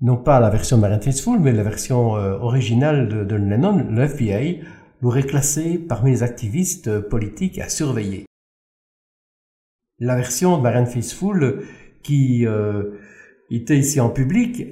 non 0.00 0.16
pas 0.16 0.40
la 0.40 0.50
version 0.50 0.76
de 0.76 0.80
Marianne 0.82 1.02
Faithfull, 1.02 1.38
mais 1.38 1.52
la 1.52 1.62
version 1.62 2.16
euh, 2.16 2.36
originale 2.40 3.06
de 3.06 3.24
John 3.28 3.48
Lennon, 3.48 3.86
le 3.88 4.02
FBI 4.02 4.62
l'aurait 5.02 5.22
classé 5.22 5.78
parmi 5.78 6.10
les 6.10 6.24
activistes 6.24 6.98
politiques 6.98 7.60
à 7.60 7.68
surveiller. 7.68 8.26
La 10.00 10.16
version 10.16 10.56
de 10.56 10.62
Marianne 10.62 10.86
Faithfull 10.86 11.62
qui 12.02 12.46
euh, 12.46 12.98
était 13.50 13.78
ici 13.78 14.00
en 14.00 14.08
public, 14.08 14.66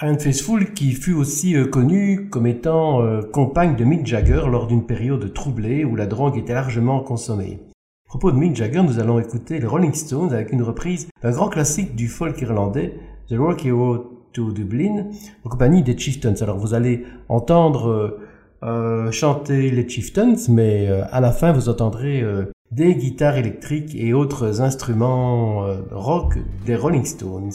Marianne 0.00 0.20
Faithfull 0.20 0.74
qui 0.74 0.92
fut 0.92 1.14
aussi 1.14 1.56
euh, 1.56 1.66
connue 1.66 2.28
comme 2.28 2.46
étant 2.46 3.00
euh, 3.00 3.22
compagne 3.22 3.76
de 3.76 3.84
Mick 3.84 4.06
Jagger 4.06 4.42
lors 4.50 4.66
d'une 4.66 4.84
période 4.84 5.32
troublée 5.32 5.84
où 5.84 5.96
la 5.96 6.06
drogue 6.06 6.36
était 6.36 6.52
largement 6.52 7.00
consommée. 7.00 7.60
À 8.06 8.08
propos 8.08 8.30
de 8.30 8.36
Mick 8.36 8.54
Jagger, 8.54 8.82
nous 8.82 8.98
allons 8.98 9.18
écouter 9.18 9.58
les 9.58 9.66
Rolling 9.66 9.94
Stones 9.94 10.32
avec 10.32 10.52
une 10.52 10.62
reprise 10.62 11.08
d'un 11.22 11.30
grand 11.30 11.48
classique 11.48 11.96
du 11.96 12.08
folk 12.08 12.40
irlandais, 12.40 12.94
The 13.28 13.34
Rocky 13.36 13.70
Road 13.70 14.02
to 14.32 14.52
Dublin, 14.52 15.06
en 15.44 15.48
compagnie 15.48 15.82
des 15.82 15.96
Chieftains. 15.96 16.34
Alors 16.40 16.58
vous 16.58 16.74
allez 16.74 17.04
entendre 17.28 17.88
euh, 17.88 18.20
euh, 18.62 19.10
chanter 19.10 19.70
les 19.70 19.88
Chieftains, 19.88 20.36
mais 20.48 20.88
euh, 20.88 21.04
à 21.10 21.20
la 21.20 21.32
fin 21.32 21.52
vous 21.52 21.68
entendrez 21.68 22.22
des 22.70 22.94
guitares 22.94 23.36
électriques 23.36 23.94
et 23.94 24.12
autres 24.12 24.60
instruments 24.60 25.64
euh, 25.64 25.82
rock 25.90 26.38
des 26.64 26.76
Rolling 26.76 27.04
Stones. 27.04 27.52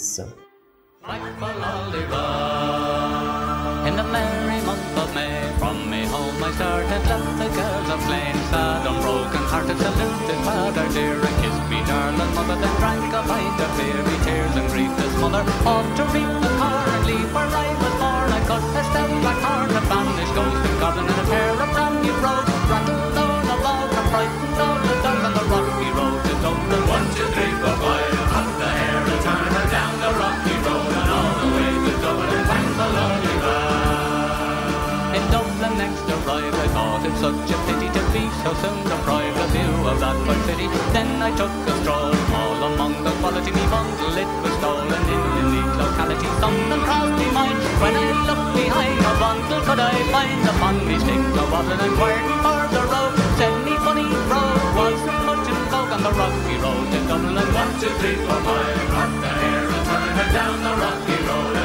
I 41.32 41.38
took 41.38 41.47
a 41.47 41.73
stroll 41.79 42.11
all 42.36 42.59
among 42.75 42.91
the 43.07 43.11
quality 43.23 43.51
me 43.55 43.63
bundle. 43.71 44.19
It 44.19 44.27
was 44.43 44.51
stolen 44.59 44.91
in 44.91 45.21
the 45.32 45.43
neat 45.47 45.71
locality. 45.79 46.27
Something 46.43 46.82
crossed 46.84 47.15
me 47.15 47.27
mind 47.32 47.55
when 47.79 47.95
I 47.95 48.07
looked 48.27 48.51
behind 48.51 48.99
the 48.99 49.13
bundle. 49.15 49.61
Could 49.63 49.79
I 49.79 49.95
find 50.11 50.43
upon 50.51 50.75
me 50.84 50.99
stick 50.99 51.23
a 51.39 51.43
wasn't 51.47 51.88
inquiring 51.88 52.36
for 52.43 52.61
the 52.75 52.84
road? 52.84 53.15
Me 53.63 53.75
funny 53.79 54.11
road 54.27 54.59
wasn't 54.75 55.23
much 55.23 55.47
in 55.47 55.59
vogue 55.71 55.93
on 55.95 56.01
the 56.03 56.11
rocky 56.19 56.55
road 56.59 56.91
in 56.99 57.03
Dublin. 57.07 57.38
And 57.39 57.51
one, 57.55 57.71
two, 57.79 57.91
three, 57.95 58.17
four, 58.27 58.39
five, 58.43 58.91
up 58.91 59.11
the 59.23 59.32
hair 59.39 59.71
and 59.71 60.29
down 60.36 60.57
the 60.67 60.73
rocky 60.84 61.17
road 61.23 61.61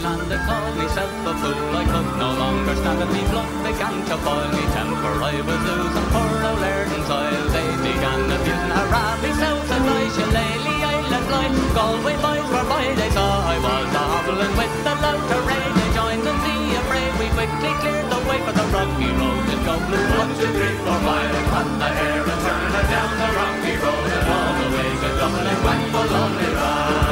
safely 0.00 0.16
landed, 0.16 0.40
called 0.48 0.76
myself 0.76 1.26
a 1.26 1.32
fool. 1.40 1.76
I 1.76 1.84
could 1.84 2.08
no 2.18 2.30
longer 2.32 2.74
stand 2.76 3.02
it. 3.02 3.10
Me 3.12 3.22
blood 3.30 3.50
began 3.64 3.96
to 4.08 4.16
boil. 4.24 4.48
Me 4.56 4.64
temper 4.72 5.14
I 5.20 5.36
was 5.44 5.60
losing. 5.68 6.08
Poor 6.12 6.32
old 6.48 6.62
Ireland's 6.64 7.10
oil. 7.10 7.44
They 7.52 7.68
began 7.84 8.20
abusing 8.32 8.72
her 8.76 8.86
rabbi, 8.88 9.30
south 9.36 9.70
and 9.70 9.88
I, 9.90 10.04
Shillelagh, 10.14 10.84
Island 10.94 11.28
Light. 11.30 11.54
Galway 11.76 12.16
boys 12.24 12.48
were 12.48 12.66
by. 12.68 12.86
They 12.96 13.10
saw 13.10 13.44
I 13.44 13.56
was 13.60 13.92
a 13.92 14.04
hobbling 14.12 14.54
with 14.56 14.74
the 14.84 14.94
loud 15.04 15.22
terrain. 15.28 15.70
They 15.76 15.90
joined 15.92 16.24
in 16.24 16.38
the 16.44 16.56
affray. 16.80 17.06
We 17.20 17.26
quickly 17.36 17.72
cleared 17.80 18.08
the 18.08 18.20
way 18.28 18.38
for 18.44 18.54
the 18.56 18.66
rocky 18.72 19.10
road 19.20 19.42
to 19.52 19.56
Dublin. 19.66 20.04
One, 20.16 20.32
two, 20.38 20.50
three, 20.56 20.76
four, 20.84 20.98
five. 21.04 21.32
Cut 21.52 21.68
the 21.80 21.88
hair 21.98 22.24
and 22.24 22.40
turn 22.44 22.72
down 22.88 23.10
the 23.20 23.28
rocky 23.36 23.74
road 23.84 24.08
and 24.16 24.28
all 24.32 24.52
the 24.60 24.68
way 24.74 24.90
to 25.02 25.08
Dublin. 25.20 25.58
Whack 25.64 25.82
the 25.92 26.02
lonely 26.08 26.50
ride. 26.56 27.09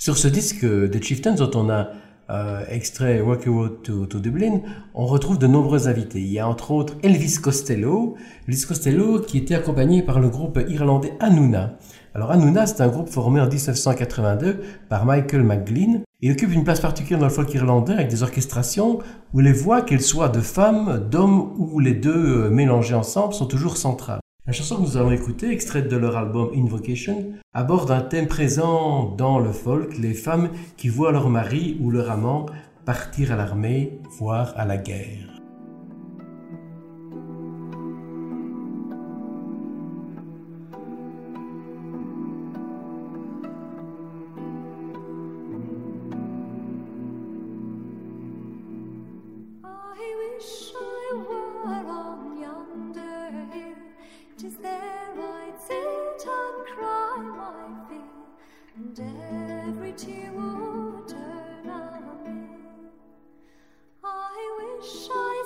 Sur 0.00 0.16
ce 0.16 0.28
disque 0.28 0.64
des 0.64 1.02
Chieftains, 1.02 1.34
dont 1.34 1.50
on 1.56 1.68
a 1.68 1.88
euh, 2.30 2.64
extrait 2.68 3.20
Walk 3.20 3.46
You 3.46 3.68
to, 3.68 4.06
to, 4.06 4.20
Dublin, 4.20 4.60
on 4.94 5.06
retrouve 5.06 5.38
de 5.38 5.48
nombreux 5.48 5.88
invités. 5.88 6.20
Il 6.20 6.28
y 6.28 6.38
a 6.38 6.46
entre 6.46 6.70
autres 6.70 6.94
Elvis 7.02 7.38
Costello, 7.42 8.14
Elvis 8.46 8.64
Costello 8.64 9.18
qui 9.18 9.38
était 9.38 9.56
accompagné 9.56 10.04
par 10.04 10.20
le 10.20 10.28
groupe 10.28 10.60
irlandais 10.68 11.14
Hanouna. 11.18 11.78
Alors 12.14 12.30
Hanouna, 12.30 12.68
c'est 12.68 12.80
un 12.80 12.86
groupe 12.86 13.08
formé 13.08 13.40
en 13.40 13.48
1982 13.48 14.60
par 14.88 15.04
Michael 15.04 15.42
McGlynn. 15.42 16.02
Il 16.20 16.30
occupe 16.30 16.52
une 16.52 16.62
place 16.62 16.80
particulière 16.80 17.18
dans 17.18 17.26
le 17.26 17.32
folk 17.32 17.52
irlandais 17.52 17.94
avec 17.94 18.08
des 18.08 18.22
orchestrations 18.22 19.00
où 19.34 19.40
les 19.40 19.52
voix, 19.52 19.82
qu'elles 19.82 20.00
soient 20.00 20.28
de 20.28 20.40
femmes, 20.40 21.08
d'hommes 21.10 21.54
ou 21.58 21.80
les 21.80 21.94
deux 21.94 22.44
euh, 22.46 22.50
mélangées 22.50 22.94
ensemble, 22.94 23.34
sont 23.34 23.46
toujours 23.46 23.76
centrales. 23.76 24.20
La 24.48 24.54
chanson 24.54 24.76
que 24.76 24.80
nous 24.80 24.96
allons 24.96 25.12
écouter, 25.12 25.50
extraite 25.52 25.88
de 25.88 25.96
leur 25.98 26.16
album 26.16 26.48
Invocation, 26.56 27.32
aborde 27.52 27.90
un 27.90 28.00
thème 28.00 28.28
présent 28.28 29.14
dans 29.14 29.38
le 29.38 29.52
folk, 29.52 29.98
les 29.98 30.14
femmes 30.14 30.48
qui 30.78 30.88
voient 30.88 31.12
leur 31.12 31.28
mari 31.28 31.76
ou 31.82 31.90
leur 31.90 32.10
amant 32.10 32.46
partir 32.86 33.30
à 33.30 33.36
l'armée, 33.36 33.98
voire 34.18 34.54
à 34.56 34.64
la 34.64 34.78
guerre. 34.78 35.27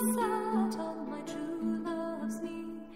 Sat 0.02 0.80
on 0.80 1.08
my 1.08 1.20
true 1.20 1.80
love's 1.84 2.40
knee. 2.42 2.88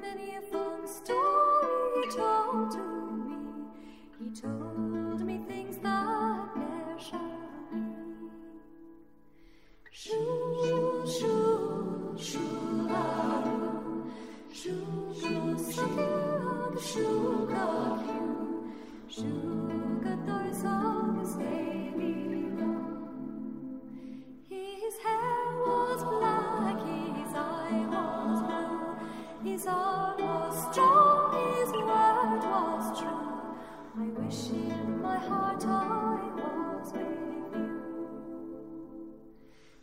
Many 0.00 0.36
a 0.36 0.40
fond 0.50 0.88
story 0.88 2.00
he 2.00 2.16
told 2.16 2.70
to 2.70 2.84
me. 3.28 3.36
He 4.18 4.30
told 4.30 5.20
me 5.20 5.44
things 5.46 5.76
that 5.82 6.56
ne'er 6.56 6.98
shall 6.98 7.20
be. 7.70 7.82
Shoo, 9.90 11.04
shoo, 11.06 12.16
shoo, 12.18 12.88
la, 12.88 13.44
shoo, 14.50 15.12
shoo, 15.20 15.56
shoo, 15.70 16.78
shoo, 16.80 16.80
shoo, 16.80 17.52
shoo, 19.10 19.20
shoo, 19.20 20.46
shoo, 21.26 21.97
His 29.44 29.66
arm 29.68 30.20
was 30.20 30.72
strong, 30.72 31.32
His 31.54 31.70
word 31.70 32.42
was 32.42 32.98
true. 32.98 33.38
I 33.96 34.04
wish 34.18 34.50
in 34.50 35.00
my 35.00 35.16
heart 35.16 35.64
I 35.64 36.30
was 36.34 36.92
with 36.92 37.54
you. 37.54 37.80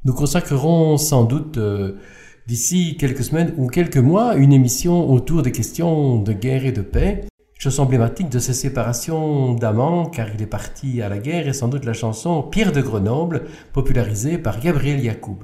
Nous 0.09 0.15
consacrerons 0.15 0.97
sans 0.97 1.25
doute 1.25 1.59
euh, 1.59 1.99
d'ici 2.47 2.97
quelques 2.99 3.25
semaines 3.25 3.53
ou 3.59 3.67
quelques 3.67 3.99
mois 3.99 4.37
une 4.37 4.55
émission 4.55 5.13
autour 5.13 5.43
des 5.43 5.53
questions 5.53 6.17
de 6.23 6.33
guerre 6.33 6.65
et 6.65 6.73
de 6.73 6.81
paix, 6.81 7.27
chose 7.59 7.79
emblématique 7.79 8.31
de 8.31 8.39
ces 8.39 8.55
séparations 8.55 9.53
d'amants 9.53 10.07
car 10.07 10.29
il 10.35 10.41
est 10.41 10.47
parti 10.47 11.03
à 11.03 11.11
la 11.11 11.19
guerre 11.19 11.47
et 11.47 11.53
sans 11.53 11.69
doute 11.69 11.85
la 11.85 11.93
chanson 11.93 12.43
Pierre 12.43 12.73
de 12.73 12.81
Grenoble 12.81 13.43
popularisée 13.75 14.39
par 14.39 14.61
Gabriel 14.61 15.05
Yacoub. 15.05 15.41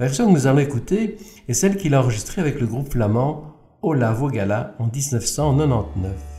La 0.00 0.06
version 0.06 0.26
que 0.26 0.32
nous 0.32 0.48
allons 0.48 0.58
écouter 0.58 1.18
est 1.46 1.54
celle 1.54 1.76
qu'il 1.76 1.94
a 1.94 2.00
enregistrée 2.00 2.40
avec 2.40 2.58
le 2.58 2.66
groupe 2.66 2.90
flamand 2.90 3.54
Ola 3.82 4.10
Vogala 4.10 4.74
en 4.80 4.86
1999. 4.86 6.35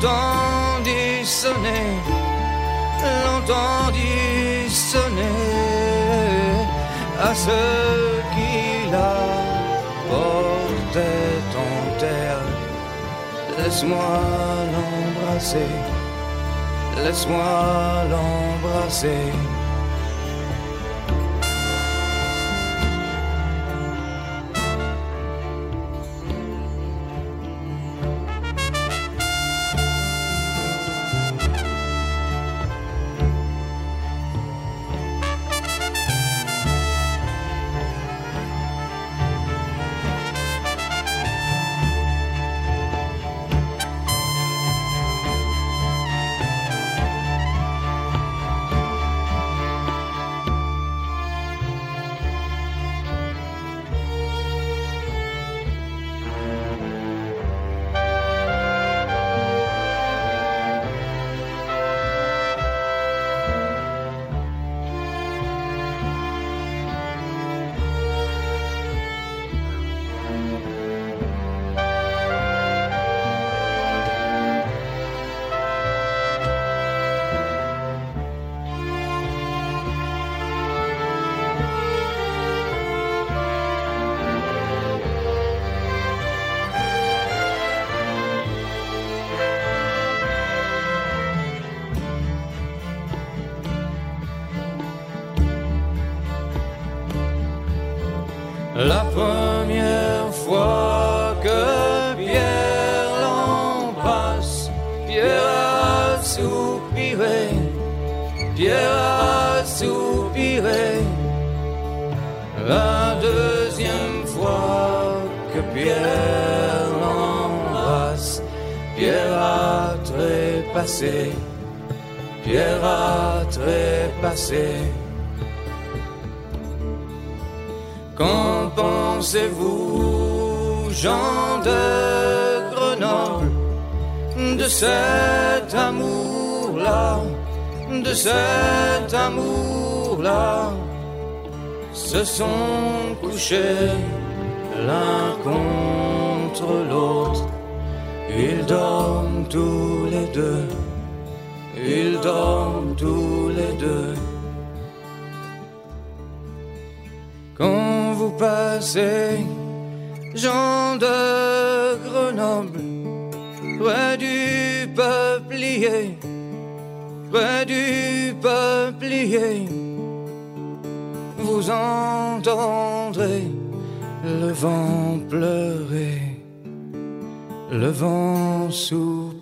l'entendit 0.00 1.24
sonner, 1.24 1.98
l'entendit 3.24 4.70
sonner 4.70 5.24
à 7.20 7.34
ceux 7.34 8.22
qui 8.34 8.90
la 8.90 9.16
portaient 10.08 11.56
en 11.56 11.98
terre. 11.98 12.42
Laisse-moi 13.58 14.20
l'embrasser, 14.72 15.72
laisse-moi 17.02 18.04
l'embrasser. 18.10 19.32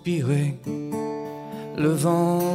Le 0.09 1.89
vent. 1.89 2.46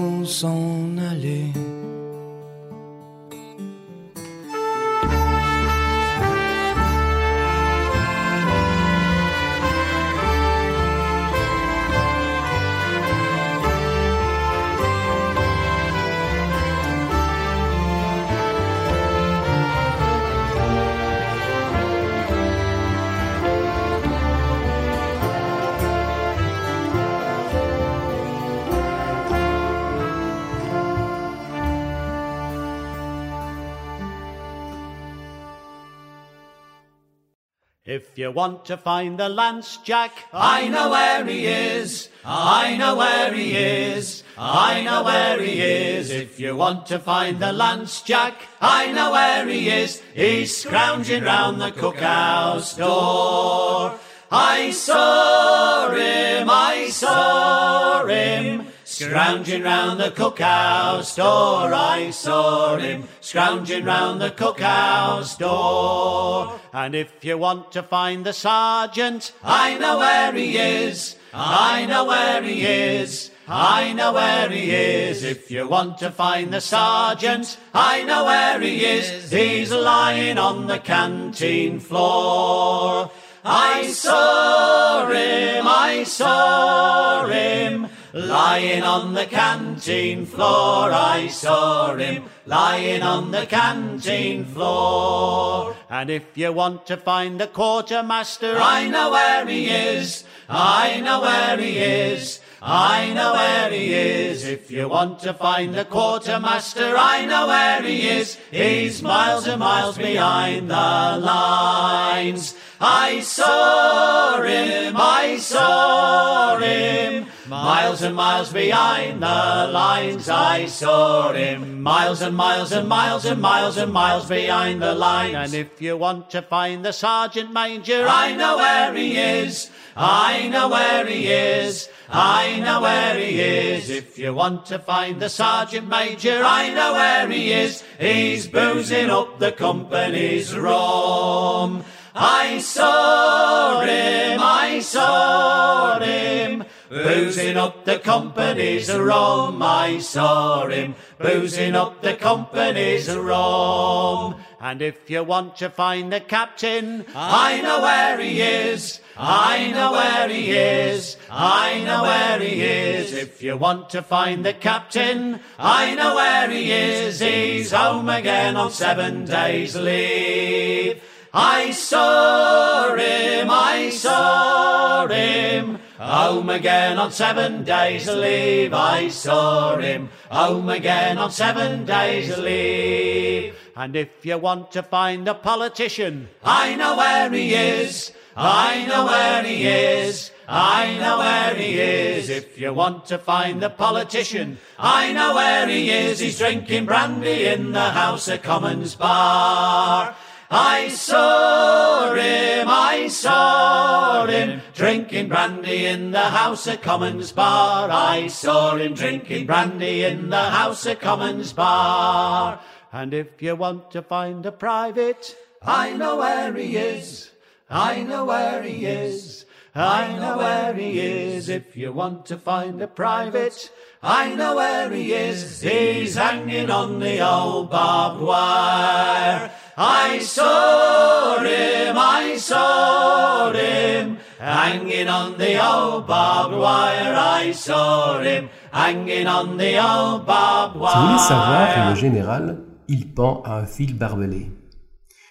If 37.92 38.16
you 38.16 38.30
want 38.30 38.64
to 38.72 38.78
find 38.78 39.18
the 39.18 39.28
Lance 39.28 39.76
Jack, 39.84 40.12
I 40.32 40.66
know 40.68 40.88
where 40.92 41.26
he 41.26 41.44
is. 41.44 42.08
I 42.24 42.78
know 42.78 42.96
where 42.96 43.34
he 43.34 43.54
is. 43.54 44.24
I 44.38 44.82
know 44.82 45.02
where 45.02 45.38
he 45.38 45.60
is. 45.60 46.08
If 46.08 46.40
you 46.40 46.56
want 46.56 46.86
to 46.86 46.98
find 46.98 47.38
the 47.38 47.52
Lance 47.52 48.00
Jack, 48.00 48.48
I 48.62 48.92
know 48.92 49.12
where 49.12 49.46
he 49.46 49.68
is. 49.68 50.00
He's 50.14 50.56
scrounging 50.56 51.24
round 51.24 51.60
the 51.60 51.70
cookhouse 51.70 52.78
door. 52.78 53.98
I 54.30 54.70
saw 54.70 55.90
him, 55.90 56.48
I 56.48 56.88
saw 56.88 58.06
him. 58.06 58.71
Scrounging 59.02 59.62
round 59.62 59.98
the 59.98 60.10
cookhouse 60.10 61.16
door, 61.16 61.74
I 61.74 62.10
saw 62.10 62.76
him 62.76 63.08
scrounging 63.20 63.84
round 63.84 64.20
the 64.20 64.30
cookhouse 64.30 65.36
door. 65.36 66.60
And 66.72 66.94
if 66.94 67.24
you 67.24 67.36
want 67.36 67.72
to 67.72 67.82
find 67.82 68.24
the 68.24 68.32
sergeant, 68.32 69.32
I 69.42 69.76
know 69.78 69.98
where 69.98 70.32
he 70.32 70.56
is. 70.56 71.16
I 71.34 71.86
know 71.86 72.04
where 72.04 72.42
he 72.42 72.64
is. 72.64 73.30
I 73.48 73.92
know 73.92 74.12
where 74.12 74.48
he 74.48 74.70
is. 74.70 75.24
If 75.24 75.50
you 75.50 75.66
want 75.66 75.98
to 75.98 76.10
find 76.10 76.52
the 76.52 76.60
sergeant, 76.60 77.58
I 77.74 78.04
know 78.04 78.24
where 78.24 78.60
he 78.60 78.84
is. 78.84 79.30
He's 79.32 79.72
lying 79.72 80.38
on 80.38 80.68
the 80.68 80.78
canteen 80.78 81.80
floor. 81.80 83.10
I 83.44 83.88
saw 83.88 85.08
him, 85.08 85.64
I 85.66 86.04
saw 86.04 87.26
him. 87.26 87.88
Lying 88.14 88.82
on 88.82 89.14
the 89.14 89.24
canteen 89.24 90.26
floor, 90.26 90.92
I 90.92 91.28
saw 91.28 91.96
him 91.96 92.24
lying 92.44 93.02
on 93.02 93.30
the 93.30 93.46
canteen 93.46 94.44
floor. 94.44 95.74
And 95.88 96.10
if 96.10 96.36
you 96.36 96.52
want 96.52 96.86
to 96.88 96.98
find 96.98 97.40
the 97.40 97.46
quartermaster, 97.46 98.58
I 98.60 98.88
know 98.88 99.12
where 99.12 99.46
he 99.46 99.70
is. 99.70 100.24
I 100.46 101.00
know 101.00 101.22
where 101.22 101.56
he 101.56 101.78
is. 101.78 102.40
I 102.60 103.14
know 103.14 103.32
where 103.32 103.70
he 103.70 103.94
is. 103.94 104.44
If 104.44 104.70
you 104.70 104.88
want 104.88 105.20
to 105.20 105.32
find 105.32 105.74
the 105.74 105.86
quartermaster, 105.86 106.94
I 106.96 107.24
know 107.24 107.46
where 107.46 107.82
he 107.82 108.08
is. 108.08 108.36
He's 108.50 109.02
miles 109.02 109.46
and 109.46 109.60
miles 109.60 109.96
behind 109.96 110.70
the 110.70 111.18
lines. 111.18 112.54
I 112.84 113.20
saw 113.20 114.42
him, 114.42 114.96
I 114.96 115.36
saw 115.36 116.56
him. 116.56 117.28
Miles 117.46 118.02
and 118.02 118.16
miles 118.16 118.52
behind 118.52 119.22
the 119.22 119.26
lines, 119.26 120.28
I 120.28 120.66
saw 120.66 121.32
him. 121.32 121.80
Miles 121.80 122.22
and 122.22 122.36
miles 122.36 122.72
and 122.72 122.88
miles 122.88 123.24
and 123.24 123.40
miles 123.40 123.76
and 123.76 123.92
miles 123.92 124.26
behind 124.26 124.82
the 124.82 124.96
lines. 124.96 125.36
And 125.36 125.54
if 125.54 125.80
you 125.80 125.96
want 125.96 126.30
to 126.30 126.42
find 126.42 126.84
the 126.84 126.92
sergeant 126.92 127.52
major, 127.52 128.04
I 128.08 128.34
know 128.34 128.56
where 128.56 128.92
he 128.94 129.16
is. 129.16 129.70
I 129.96 130.48
know 130.48 130.68
where 130.68 131.06
he 131.06 131.28
is. 131.28 131.88
I 132.08 132.58
know 132.58 132.80
where 132.80 133.16
he 133.16 133.40
is. 133.40 133.90
If 133.90 134.18
you 134.18 134.34
want 134.34 134.66
to 134.66 134.80
find 134.80 135.20
the 135.20 135.28
sergeant 135.28 135.88
major, 135.88 136.42
I 136.44 136.74
know 136.74 136.94
where 136.94 137.28
he 137.28 137.52
is. 137.52 137.84
He's 138.00 138.48
boozing 138.48 139.08
up 139.08 139.38
the 139.38 139.52
company's 139.52 140.56
rum. 140.56 141.84
I 142.14 142.58
saw 142.58 143.80
him, 143.80 144.40
I 144.42 144.80
saw 144.80 145.98
him, 145.98 146.64
boozing 146.90 147.56
up 147.56 147.84
the 147.86 147.98
company's 147.98 148.92
rum. 148.94 149.62
I 149.62 149.98
saw 149.98 150.66
him, 150.66 150.94
boozing 151.18 151.74
up 151.74 152.02
the 152.02 152.14
company's 152.14 153.14
rum. 153.14 154.36
And 154.60 154.82
if 154.82 155.08
you 155.10 155.24
want 155.24 155.56
to 155.56 155.70
find 155.70 156.12
the 156.12 156.20
captain, 156.20 157.04
I 157.14 157.60
know 157.62 157.80
where 157.80 158.20
he 158.20 158.40
is. 158.40 159.00
I 159.16 159.70
know 159.72 159.92
where 159.92 160.28
he 160.28 160.50
is. 160.52 161.16
I 161.30 161.82
know 161.82 162.02
where 162.02 162.38
he 162.38 162.62
is. 162.62 163.12
If 163.12 163.42
you 163.42 163.56
want 163.56 163.90
to 163.90 164.02
find 164.02 164.44
the 164.44 164.52
captain, 164.54 165.40
I 165.58 165.94
know 165.94 166.14
where 166.14 166.50
he 166.50 166.70
is. 166.70 167.20
He's 167.20 167.72
home 167.72 168.08
again 168.08 168.56
on 168.56 168.70
seven 168.70 169.24
days 169.24 169.74
leave. 169.74 171.02
I 171.34 171.70
saw 171.70 172.94
him, 172.94 173.48
I 173.50 173.88
saw 173.90 175.06
him. 175.06 175.78
Home 175.98 176.50
again 176.50 176.98
on 176.98 177.10
seven 177.12 177.64
days 177.64 178.06
leave. 178.06 178.74
I 178.74 179.08
saw 179.08 179.76
him. 179.76 180.10
Home 180.30 180.68
again 180.68 181.16
on 181.16 181.30
seven 181.30 181.86
days 181.86 182.36
leave. 182.36 183.54
And 183.76 183.96
if 183.96 184.10
you 184.26 184.36
want 184.36 184.72
to 184.72 184.82
find 184.82 185.26
a 185.26 185.34
politician, 185.34 186.28
I 186.44 186.74
know 186.74 186.96
where 186.96 187.30
he 187.30 187.54
is. 187.54 188.12
I 188.36 188.84
know 188.86 189.06
where 189.06 189.42
he 189.44 189.66
is. 189.66 190.30
I 190.48 190.98
know 190.98 191.18
where 191.18 191.54
he 191.54 191.78
is. 191.78 192.28
If 192.28 192.58
you 192.58 192.74
want 192.74 193.06
to 193.06 193.18
find 193.18 193.62
the 193.62 193.70
politician, 193.70 194.58
I 194.78 195.12
know 195.12 195.34
where 195.34 195.68
he 195.68 195.90
is. 195.90 196.18
He's 196.18 196.38
drinking 196.38 196.86
brandy 196.86 197.46
in 197.46 197.72
the 197.72 197.90
House 197.90 198.28
of 198.28 198.42
Commons 198.42 198.94
bar. 198.96 200.14
I 200.54 200.88
saw 200.88 202.12
him, 202.12 202.68
I 202.68 203.08
saw 203.08 204.26
him 204.26 204.60
drinking 204.74 205.28
brandy 205.28 205.86
in 205.86 206.10
the 206.10 206.28
House 206.28 206.66
of 206.66 206.82
Commons 206.82 207.32
bar. 207.32 207.88
I 207.90 208.26
saw 208.26 208.76
him 208.76 208.92
drinking 208.92 209.46
brandy 209.46 210.04
in 210.04 210.28
the 210.28 210.50
House 210.50 210.84
of 210.84 211.00
Commons 211.00 211.54
bar. 211.54 212.60
And 212.92 213.14
if 213.14 213.40
you 213.40 213.56
want 213.56 213.92
to 213.92 214.02
find 214.02 214.44
a 214.44 214.52
private, 214.52 215.34
I 215.62 215.94
know 215.94 216.18
where 216.18 216.52
he 216.52 216.76
is. 216.76 217.30
I 217.70 218.02
know 218.02 218.26
where 218.26 218.62
he 218.62 218.84
is. 218.84 219.46
I 219.74 220.18
know 220.18 220.36
where 220.36 220.74
he 220.74 221.00
is. 221.00 221.48
If 221.48 221.78
you 221.78 221.92
want 221.92 222.26
to 222.26 222.36
find 222.36 222.82
a 222.82 222.86
private, 222.86 223.72
I 224.02 224.34
know 224.34 224.56
where 224.56 224.90
he 224.90 225.14
is. 225.14 225.62
He's 225.62 226.16
hanging 226.16 226.70
on 226.70 226.98
the 226.98 227.26
old 227.26 227.70
barbed 227.70 228.20
wire. 228.20 229.50
I 229.84 230.20
saw 230.20 231.40
him, 231.42 231.96
I 231.96 232.36
saw 232.36 233.52
him, 233.52 234.16
hanging 234.38 235.08
on 235.08 235.36
the 235.36 235.58
old 235.60 236.06
barbed 236.06 236.54
wire. 236.54 237.16
I 237.16 237.52
saw 237.52 238.20
him, 238.20 238.48
hanging 238.70 239.26
on 239.26 239.56
the 239.56 239.80
old 239.80 240.24
barbed 240.24 240.76
wire. 240.76 240.92
Si 240.92 240.98
vous 240.98 241.06
voulez 241.06 241.18
savoir 241.18 241.74
que 241.74 241.90
le 241.90 241.96
général, 241.96 242.58
il 242.86 243.12
pend 243.12 243.42
à 243.44 243.58
un 243.58 243.66
fil 243.66 243.98
barbelé. 243.98 244.52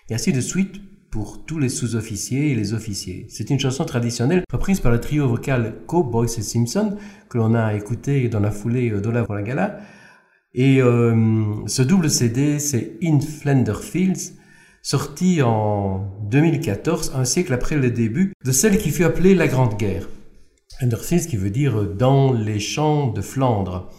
Et 0.09 0.15
ainsi 0.15 0.33
de 0.33 0.41
suite 0.41 0.81
pour 1.11 1.45
tous 1.45 1.57
les 1.57 1.69
sous-officiers 1.69 2.51
et 2.51 2.55
les 2.55 2.73
officiers. 2.73 3.27
C'est 3.29 3.51
une 3.51 3.59
chanson 3.59 3.85
traditionnelle 3.85 4.43
reprise 4.51 4.81
par 4.81 4.91
le 4.91 4.99
trio 4.99 5.29
vocal 5.29 5.75
Co 5.87 6.03
Boys 6.03 6.25
et 6.25 6.41
Simpson 6.41 6.97
que 7.29 7.37
l'on 7.37 7.53
a 7.53 7.73
écouté 7.73 8.27
dans 8.27 8.41
la 8.41 8.51
foulée 8.51 8.91
pour 9.25 9.35
la 9.35 9.43
gala. 9.43 9.77
Et 10.53 10.81
euh, 10.81 11.65
ce 11.67 11.81
double 11.81 12.09
CD, 12.09 12.59
c'est 12.59 12.97
In 13.01 13.21
Flender 13.21 13.75
Fields, 13.81 14.40
sorti 14.81 15.41
en 15.41 16.09
2014, 16.29 17.13
un 17.15 17.25
siècle 17.25 17.53
après 17.53 17.75
le 17.75 17.91
début 17.91 18.33
de 18.43 18.51
celle 18.51 18.77
qui 18.77 18.89
fut 18.89 19.03
appelée 19.03 19.35
la 19.35 19.47
Grande 19.47 19.77
Guerre. 19.77 20.07
Fields 21.01 21.27
qui 21.27 21.37
veut 21.37 21.51
dire 21.51 21.83
dans 21.85 22.33
les 22.33 22.59
champs 22.59 23.07
de 23.07 23.21
Flandre. 23.21 23.89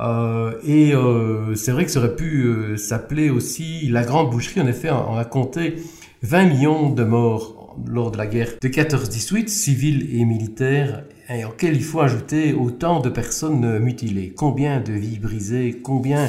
Euh, 0.00 0.60
et 0.64 0.94
euh, 0.94 1.54
c'est 1.54 1.72
vrai 1.72 1.84
que 1.84 1.90
ça 1.90 2.00
aurait 2.00 2.16
pu 2.16 2.44
euh, 2.44 2.76
s'appeler 2.76 3.30
aussi 3.30 3.88
la 3.88 4.02
Grande 4.02 4.30
Boucherie. 4.30 4.60
En 4.60 4.66
effet, 4.66 4.90
on 4.90 5.16
a 5.16 5.24
compté 5.24 5.76
20 6.22 6.44
millions 6.46 6.90
de 6.90 7.04
morts 7.04 7.76
lors 7.86 8.10
de 8.10 8.18
la 8.18 8.26
guerre 8.26 8.50
de 8.60 8.68
14-18, 8.68 9.48
civils 9.48 10.20
et 10.20 10.24
militaires, 10.24 11.04
et 11.28 11.44
auxquels 11.44 11.76
il 11.76 11.82
faut 11.82 12.00
ajouter 12.00 12.52
autant 12.52 13.00
de 13.00 13.08
personnes 13.08 13.78
mutilées. 13.78 14.32
Combien 14.36 14.80
de 14.80 14.92
vies 14.92 15.18
brisées, 15.18 15.80
combien 15.82 16.28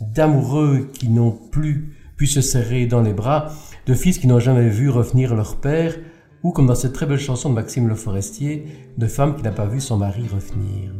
d'amoureux 0.00 0.88
qui 0.92 1.08
n'ont 1.08 1.32
plus 1.32 1.99
pu 2.20 2.26
se 2.26 2.42
serrer 2.42 2.84
dans 2.84 3.00
les 3.00 3.14
bras, 3.14 3.50
de 3.86 3.94
fils 3.94 4.18
qui 4.18 4.26
n'ont 4.26 4.40
jamais 4.40 4.68
vu 4.68 4.90
revenir 4.90 5.34
leur 5.34 5.56
père, 5.56 5.96
ou 6.42 6.52
comme 6.52 6.66
dans 6.66 6.74
cette 6.74 6.92
très 6.92 7.06
belle 7.06 7.18
chanson 7.18 7.48
de 7.48 7.54
Maxime 7.54 7.88
Le 7.88 7.94
Forestier, 7.94 8.66
de 8.98 9.06
femme 9.06 9.36
qui 9.36 9.42
n'a 9.42 9.52
pas 9.52 9.64
vu 9.64 9.80
son 9.80 9.96
mari 9.96 10.24
revenir. 10.28 10.92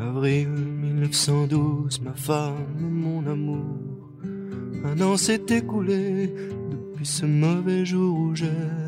Avril 0.00 0.48
1912, 0.48 2.00
ma 2.00 2.14
femme, 2.14 2.66
mon 2.80 3.24
amour. 3.24 3.62
Un 4.84 5.00
an 5.00 5.16
s'est 5.16 5.46
écoulé 5.50 6.34
depuis 6.72 7.06
ce 7.06 7.24
mauvais 7.24 7.84
jour 7.84 8.18
où 8.18 8.34
j'ai 8.34 8.87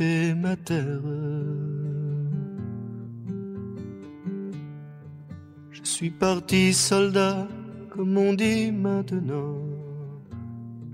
ma 0.00 0.56
terre. 0.56 1.02
Je 5.70 5.80
suis 5.82 6.10
parti 6.10 6.72
soldat, 6.72 7.48
comme 7.90 8.16
on 8.16 8.34
dit 8.34 8.70
maintenant. 8.70 9.58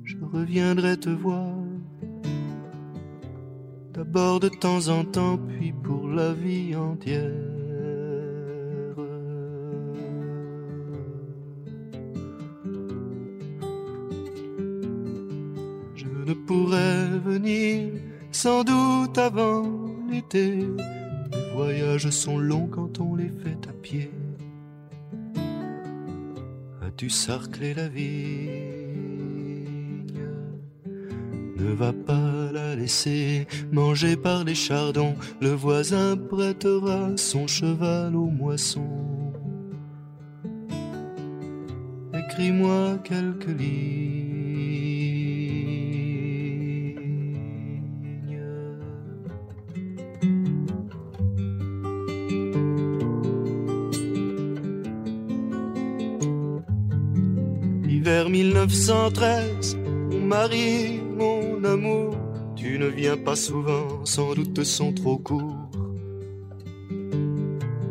Je 0.05 0.16
reviendrai 0.32 0.97
te 0.97 1.10
voir. 1.10 1.52
D'abord 3.93 4.40
de 4.40 4.48
temps 4.48 4.89
en 4.89 5.05
temps, 5.05 5.39
puis 5.39 5.72
pour 5.72 6.09
la 6.09 6.32
vie 6.32 6.74
entière. 6.74 7.31
Je 15.94 16.06
ne 16.26 16.35
pourrais 16.35 17.18
venir 17.18 17.93
sans 18.35 18.65
doute 18.65 19.16
avant 19.16 19.62
l'été. 20.11 20.56
Les 20.56 21.55
voyages 21.55 22.11
sont 22.11 22.36
longs 22.36 22.66
quand 22.66 22.98
on 22.98 23.15
les 23.15 23.28
fait 23.28 23.69
à 23.69 23.73
pied. 23.73 24.11
As-tu 26.85 27.09
sarclé 27.09 27.74
la 27.74 27.89
vigne? 27.89 28.11
Ne 31.56 31.73
va 31.73 31.93
pas 31.93 32.51
la 32.52 32.74
laisser 32.74 33.47
manger 33.70 34.16
par 34.16 34.43
les 34.43 34.56
chardons. 34.56 35.15
Le 35.40 35.51
voisin 35.51 36.16
prêtera 36.16 37.16
son 37.16 37.47
cheval 37.47 38.16
aux 38.16 38.31
moissons. 38.43 39.32
Écris-moi 42.12 42.98
quelques 43.05 43.56
lignes. 43.61 44.23
Hiver 58.15 58.31
1913, 58.31 59.77
mon 60.12 60.20
mari, 60.20 61.01
mon 61.19 61.65
amour, 61.65 62.16
tu 62.55 62.78
ne 62.78 62.86
viens 62.86 63.16
pas 63.16 63.35
souvent, 63.35 64.05
sans 64.05 64.35
doute 64.35 64.62
sont 64.62 64.93
trop 64.93 65.19
courts. 65.19 65.69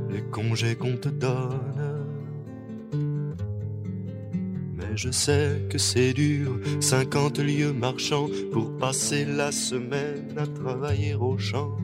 Les 0.10 0.22
congés 0.32 0.78
qu'on 0.78 0.96
te 0.96 1.10
donne. 1.10 2.06
Mais 4.78 4.96
je 4.96 5.12
sais 5.12 5.62
que 5.70 5.78
c'est 5.78 6.14
dur, 6.14 6.58
50 6.80 7.40
lieues 7.40 7.74
marchant 7.74 8.30
pour 8.54 8.78
passer 8.78 9.26
la 9.26 9.52
semaine 9.52 10.38
à 10.38 10.48
travailler 10.48 11.16
au 11.16 11.38
champ. 11.38 11.76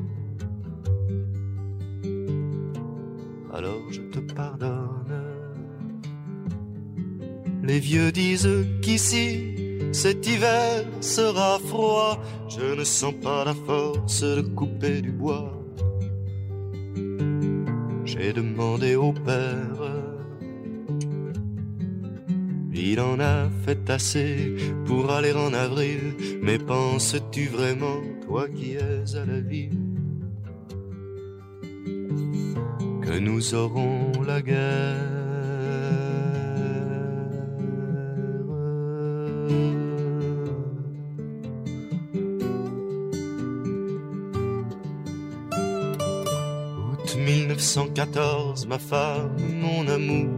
Alors 3.53 3.83
je 3.91 3.99
te 3.99 4.19
pardonne. 4.33 5.18
Les 7.69 7.79
vieux 7.79 8.11
disent 8.11 8.65
qu'ici, 8.81 9.53
cet 9.91 10.25
hiver 10.25 10.85
sera 11.01 11.59
froid. 11.59 12.19
Je 12.47 12.73
ne 12.73 12.83
sens 12.83 13.13
pas 13.21 13.45
la 13.45 13.53
force 13.53 14.23
de 14.23 14.41
couper 14.41 15.03
du 15.03 15.11
bois. 15.11 15.53
J'ai 18.05 18.33
demandé 18.33 18.95
au 18.95 19.13
père. 19.13 19.83
Il 22.73 22.99
en 22.99 23.19
a 23.19 23.51
fait 23.63 23.87
assez 23.87 24.55
pour 24.87 25.11
aller 25.11 25.33
en 25.33 25.53
avril. 25.53 26.15
Mais 26.41 26.57
penses-tu 26.57 27.49
vraiment, 27.49 28.01
toi 28.25 28.47
qui 28.49 28.77
es 28.77 29.15
à 29.15 29.25
la 29.27 29.41
ville, 29.41 29.77
que 33.03 33.19
nous 33.19 33.53
aurons 33.53 34.11
la 34.25 34.41
guerre? 34.41 35.18
1914, 48.09 48.65
ma 48.67 48.79
femme, 48.79 49.37
mon 49.61 49.87
amour. 49.87 50.29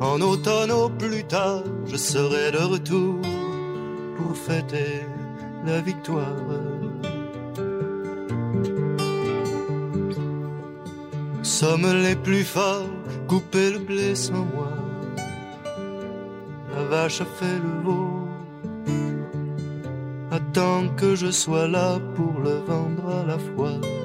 En 0.00 0.20
automne 0.20 0.70
au 0.70 0.88
plus 0.88 1.24
tard, 1.24 1.62
je 1.86 1.96
serai 1.96 2.52
de 2.52 2.58
retour 2.58 3.20
pour 4.16 4.36
fêter 4.36 5.04
la 5.66 5.80
victoire. 5.80 6.46
Sommes 11.42 11.92
les 12.02 12.16
plus 12.16 12.44
forts, 12.44 12.88
couper 13.28 13.72
le 13.72 13.78
blé 13.78 14.14
sans 14.14 14.46
moi. 14.54 14.72
La 16.74 16.82
vache 16.84 17.20
a 17.20 17.26
fait 17.26 17.58
le 17.62 17.82
veau. 17.84 18.28
Attends 20.30 20.88
que 20.96 21.14
je 21.14 21.30
sois 21.30 21.68
là 21.68 21.98
pour 22.14 22.40
le 22.40 22.60
vendre 22.66 23.06
à 23.20 23.26
la 23.26 23.38
fois. 23.38 23.99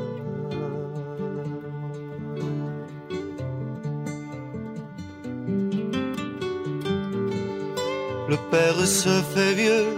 Se 8.84 9.10
fait 9.34 9.54
vieux, 9.56 9.98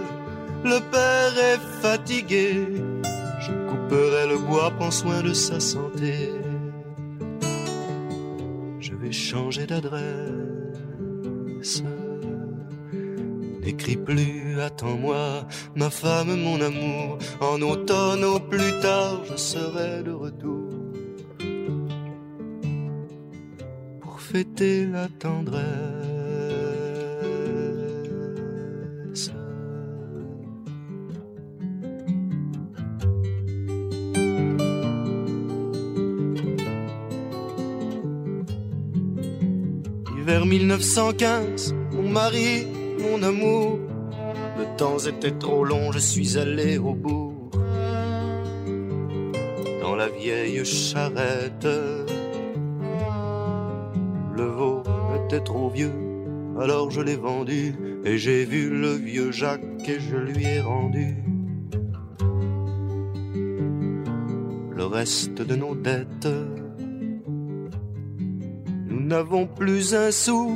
le 0.64 0.80
père 0.90 1.34
est 1.52 1.60
fatigué. 1.82 2.66
Je 3.40 3.52
couperai 3.68 4.26
le 4.26 4.38
bois, 4.38 4.70
prends 4.78 4.90
soin 4.90 5.20
de 5.22 5.34
sa 5.34 5.60
santé. 5.60 6.32
Je 8.80 8.94
vais 8.94 9.12
changer 9.12 9.66
d'adresse. 9.66 10.02
N'écris 13.60 13.98
plus, 13.98 14.58
attends-moi, 14.60 15.46
ma 15.76 15.90
femme, 15.90 16.34
mon 16.34 16.58
amour. 16.60 17.18
En 17.40 17.60
automne 17.60 18.24
au 18.24 18.40
plus 18.40 18.80
tard, 18.80 19.22
je 19.30 19.36
serai 19.36 20.02
de 20.02 20.12
retour. 20.12 20.70
Pour 24.00 24.20
fêter 24.20 24.86
la 24.86 25.08
tendresse. 25.08 26.07
Hiver 40.38 40.46
1915, 40.46 41.74
mon 41.94 42.10
mari, 42.10 42.64
mon 43.00 43.20
amour. 43.24 43.80
Le 44.56 44.76
temps 44.76 44.98
était 44.98 45.32
trop 45.32 45.64
long, 45.64 45.90
je 45.90 45.98
suis 45.98 46.38
allé 46.38 46.78
au 46.78 46.94
bourg. 46.94 47.50
Dans 49.82 49.96
la 49.96 50.08
vieille 50.08 50.64
charrette, 50.64 51.66
le 54.36 54.44
veau 54.44 54.84
était 55.16 55.42
trop 55.42 55.70
vieux, 55.70 55.94
alors 56.60 56.92
je 56.92 57.00
l'ai 57.00 57.16
vendu. 57.16 57.74
Et 58.04 58.16
j'ai 58.16 58.44
vu 58.44 58.70
le 58.70 58.92
vieux 58.92 59.32
Jacques 59.32 59.88
et 59.88 59.98
je 59.98 60.16
lui 60.16 60.44
ai 60.44 60.60
rendu 60.60 61.16
le 64.76 64.86
reste 64.86 65.42
de 65.42 65.56
nos 65.56 65.74
dettes. 65.74 66.28
N'avons 69.08 69.46
plus 69.46 69.94
un 69.94 70.10
sou, 70.10 70.52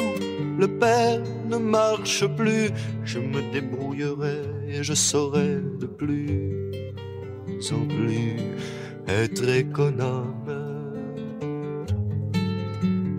le 0.58 0.68
père 0.68 1.22
ne 1.48 1.56
marche 1.56 2.26
plus. 2.36 2.68
Je 3.02 3.18
me 3.18 3.40
débrouillerai 3.50 4.42
et 4.68 4.82
je 4.82 4.92
saurai 4.92 5.56
de 5.80 5.86
plus 5.86 6.52
en 7.72 7.86
plus 7.86 8.36
être 9.08 9.48
économe. 9.48 10.34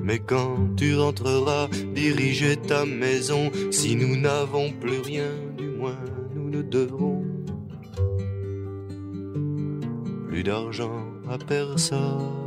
Mais 0.03 0.19
quand 0.19 0.76
tu 0.77 0.95
rentreras 0.95 1.68
diriger 1.95 2.55
ta 2.55 2.85
maison, 2.85 3.49
si 3.72 3.95
nous 3.95 4.15
n'avons 4.15 4.72
plus 4.73 4.99
rien, 4.99 5.31
du 5.57 5.65
moins 5.65 5.97
nous 6.35 6.51
ne 6.51 6.61
devrons 6.61 7.26
plus 10.27 10.43
d'argent 10.43 11.07
à 11.27 11.39
personne. 11.39 12.42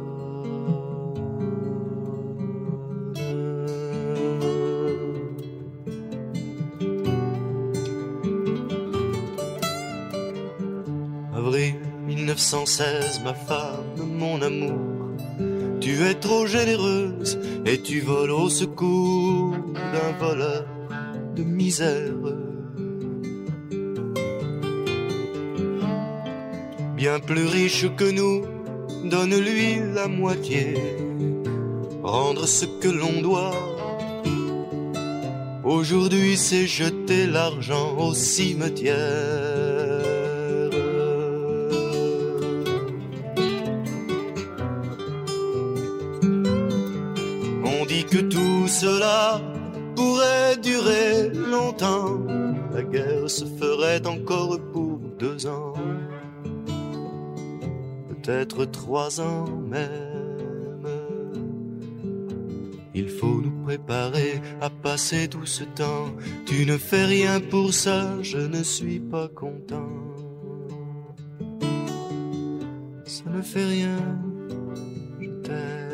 1916, 12.46 13.22
ma 13.24 13.34
femme, 13.34 14.06
mon 14.06 14.40
amour, 14.40 14.78
tu 15.80 16.00
es 16.04 16.14
trop 16.14 16.46
généreuse 16.46 17.40
et 17.64 17.82
tu 17.82 17.98
voles 17.98 18.30
au 18.30 18.48
secours 18.48 19.50
d'un 19.74 20.12
voleur 20.24 20.64
de 21.34 21.42
misère. 21.42 22.12
Bien 26.94 27.18
plus 27.18 27.46
riche 27.46 27.86
que 27.96 28.08
nous, 28.08 28.44
donne-lui 29.10 29.80
la 29.92 30.06
moitié, 30.06 30.74
rendre 32.04 32.46
ce 32.46 32.66
que 32.80 32.88
l'on 32.88 33.22
doit. 33.22 33.56
Aujourd'hui, 35.64 36.36
c'est 36.36 36.68
jeter 36.68 37.26
l'argent 37.26 37.96
au 37.98 38.14
cimetière. 38.14 39.55
Que 48.10 48.18
tout 48.18 48.68
cela 48.68 49.40
pourrait 49.94 50.56
durer 50.58 51.30
longtemps. 51.30 52.18
La 52.72 52.82
guerre 52.82 53.30
se 53.30 53.44
ferait 53.44 54.06
encore 54.06 54.58
pour 54.72 54.98
deux 55.18 55.46
ans, 55.46 55.74
peut-être 58.08 58.66
trois 58.66 59.20
ans 59.20 59.46
même. 59.70 60.16
Il 62.98 63.10
faut 63.10 63.42
nous 63.42 63.62
préparer 63.64 64.40
à 64.62 64.70
passer 64.70 65.28
tout 65.28 65.44
ce 65.44 65.64
temps. 65.64 66.06
Tu 66.46 66.64
ne 66.64 66.78
fais 66.78 67.04
rien 67.04 67.40
pour 67.40 67.74
ça, 67.74 68.16
je 68.22 68.38
ne 68.38 68.62
suis 68.62 69.00
pas 69.00 69.28
content. 69.28 69.90
Ça 73.04 73.30
ne 73.30 73.42
fait 73.42 73.66
rien, 73.66 73.98
je 75.20 75.28
t'aime. 75.42 75.85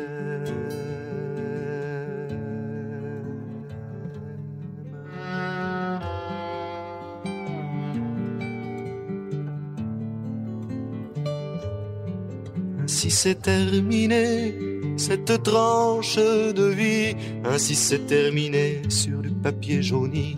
Ainsi 13.23 13.29
c'est 13.29 13.41
terminé 13.41 14.53
cette 14.97 15.43
tranche 15.43 16.17
de 16.17 16.65
vie, 16.65 17.15
ainsi 17.45 17.73
c'est 17.73 18.05
terminé 18.05 18.81
sur 18.89 19.19
du 19.19 19.29
papier 19.29 19.81
jauni. 19.81 20.35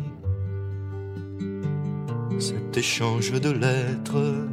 Cet 2.37 2.77
échange 2.77 3.31
de 3.31 3.49
lettres 3.49 4.47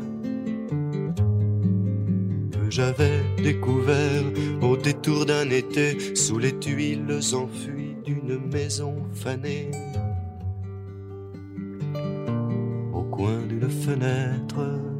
que 2.52 2.70
j'avais 2.70 3.20
découvert 3.42 4.24
au 4.62 4.78
détour 4.78 5.26
d'un 5.26 5.50
été 5.50 6.16
sous 6.16 6.38
les 6.38 6.58
tuiles 6.58 7.20
enfuies 7.34 7.96
d'une 8.02 8.38
maison 8.50 8.94
fanée. 9.12 9.70
Au 12.94 13.02
coin 13.02 13.42
d'une 13.46 13.68
fenêtre. 13.68 14.91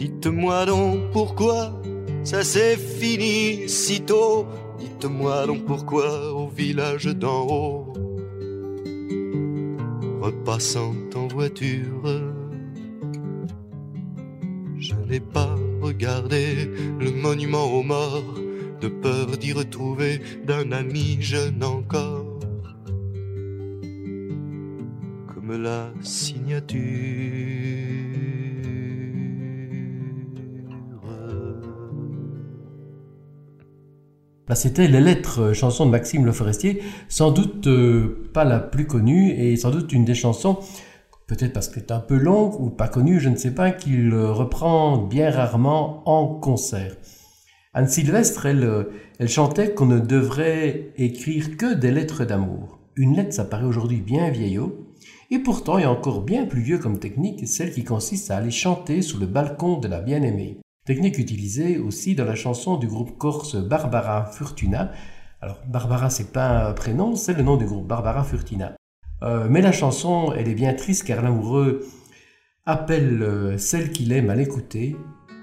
Dites-moi 0.00 0.64
donc 0.64 1.10
pourquoi 1.12 1.78
ça 2.24 2.42
s'est 2.42 2.78
fini 2.78 3.68
si 3.68 4.00
tôt. 4.00 4.46
Dites-moi 4.78 5.46
donc 5.46 5.66
pourquoi 5.66 6.32
au 6.32 6.48
village 6.48 7.04
d'en 7.04 7.46
haut, 7.46 7.92
repassant 10.22 10.94
en 11.14 11.26
voiture, 11.26 12.32
je 14.78 14.94
n'ai 15.06 15.20
pas 15.20 15.54
regardé 15.82 16.70
le 16.98 17.10
monument 17.10 17.66
aux 17.66 17.82
morts 17.82 18.40
de 18.80 18.88
peur 18.88 19.26
d'y 19.36 19.52
retrouver 19.52 20.22
d'un 20.46 20.72
ami 20.72 21.18
jeune 21.20 21.62
encore, 21.62 22.40
comme 25.34 25.62
la 25.62 25.92
signature. 26.00 28.29
Là, 34.50 34.56
c'était 34.56 34.88
les 34.88 35.00
lettres, 35.00 35.42
euh, 35.42 35.54
chanson 35.54 35.86
de 35.86 35.92
Maxime 35.92 36.26
Le 36.26 36.32
Forestier, 36.32 36.82
sans 37.08 37.30
doute 37.30 37.68
euh, 37.68 38.28
pas 38.34 38.42
la 38.42 38.58
plus 38.58 38.84
connue 38.84 39.30
et 39.30 39.54
sans 39.54 39.70
doute 39.70 39.92
une 39.92 40.04
des 40.04 40.16
chansons, 40.16 40.58
peut-être 41.28 41.52
parce 41.52 41.68
qu'elle 41.68 41.84
est 41.84 41.92
un 41.92 42.00
peu 42.00 42.16
longue 42.16 42.60
ou 42.60 42.68
pas 42.68 42.88
connue, 42.88 43.20
je 43.20 43.28
ne 43.28 43.36
sais 43.36 43.54
pas, 43.54 43.70
qu'il 43.70 44.12
euh, 44.12 44.32
reprend 44.32 44.98
bien 44.98 45.30
rarement 45.30 46.02
en 46.04 46.26
concert. 46.26 46.96
Anne 47.74 47.86
Sylvestre, 47.86 48.44
elle, 48.46 48.88
elle 49.20 49.28
chantait 49.28 49.72
qu'on 49.72 49.86
ne 49.86 50.00
devrait 50.00 50.94
écrire 50.96 51.56
que 51.56 51.72
des 51.72 51.92
lettres 51.92 52.24
d'amour. 52.24 52.80
Une 52.96 53.14
lettre, 53.14 53.32
ça 53.32 53.44
paraît 53.44 53.66
aujourd'hui 53.66 54.00
bien 54.00 54.30
vieillot, 54.30 54.88
et 55.30 55.38
pourtant 55.38 55.78
il 55.78 55.82
y 55.82 55.84
a 55.84 55.92
encore 55.92 56.22
bien 56.22 56.44
plus 56.44 56.62
vieux 56.62 56.78
comme 56.78 56.98
technique, 56.98 57.46
celle 57.46 57.70
qui 57.72 57.84
consiste 57.84 58.32
à 58.32 58.38
aller 58.38 58.50
chanter 58.50 59.00
sous 59.00 59.20
le 59.20 59.26
balcon 59.26 59.78
de 59.78 59.86
la 59.86 60.00
bien-aimée. 60.00 60.58
Technique 60.86 61.18
utilisée 61.18 61.78
aussi 61.78 62.14
dans 62.14 62.24
la 62.24 62.34
chanson 62.34 62.76
du 62.76 62.86
groupe 62.86 63.18
corse 63.18 63.56
Barbara 63.56 64.24
Furtuna. 64.24 64.92
Alors 65.42 65.58
Barbara 65.68 66.08
c'est 66.08 66.32
pas 66.32 66.68
un 66.68 66.72
prénom, 66.72 67.16
c'est 67.16 67.34
le 67.34 67.42
nom 67.42 67.58
du 67.58 67.66
groupe 67.66 67.86
Barbara 67.86 68.24
Furtina. 68.24 68.72
Euh, 69.22 69.46
mais 69.50 69.60
la 69.60 69.72
chanson 69.72 70.32
elle 70.34 70.48
est 70.48 70.54
bien 70.54 70.72
triste 70.72 71.06
car 71.06 71.22
l'amoureux 71.22 71.86
appelle 72.64 73.22
euh, 73.22 73.58
celle 73.58 73.90
qu'il 73.90 74.10
aime 74.12 74.30
à 74.30 74.34
l'écouter, 74.34 74.96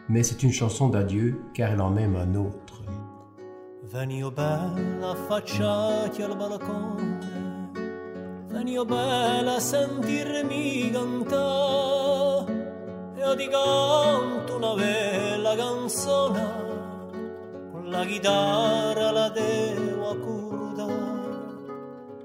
mais 0.09 0.23
c'est 0.23 0.41
une 0.41 0.51
chanson 0.51 0.89
d'adieu 0.89 1.39
car 1.53 1.71
elle 1.71 1.81
en 1.81 1.95
aime 1.97 2.15
un 2.15 2.33
autre. 2.33 2.81
E 13.17 13.19
io 13.19 13.35
ti 13.35 13.47
canto 13.47 14.57
una 14.57 14.75
bella 14.75 15.55
canzone, 15.55 16.45
con 17.71 17.89
la 17.89 18.05
chitarra 18.05 19.09
la 19.09 19.29
devo 19.29 20.09
accordare, 20.11 21.55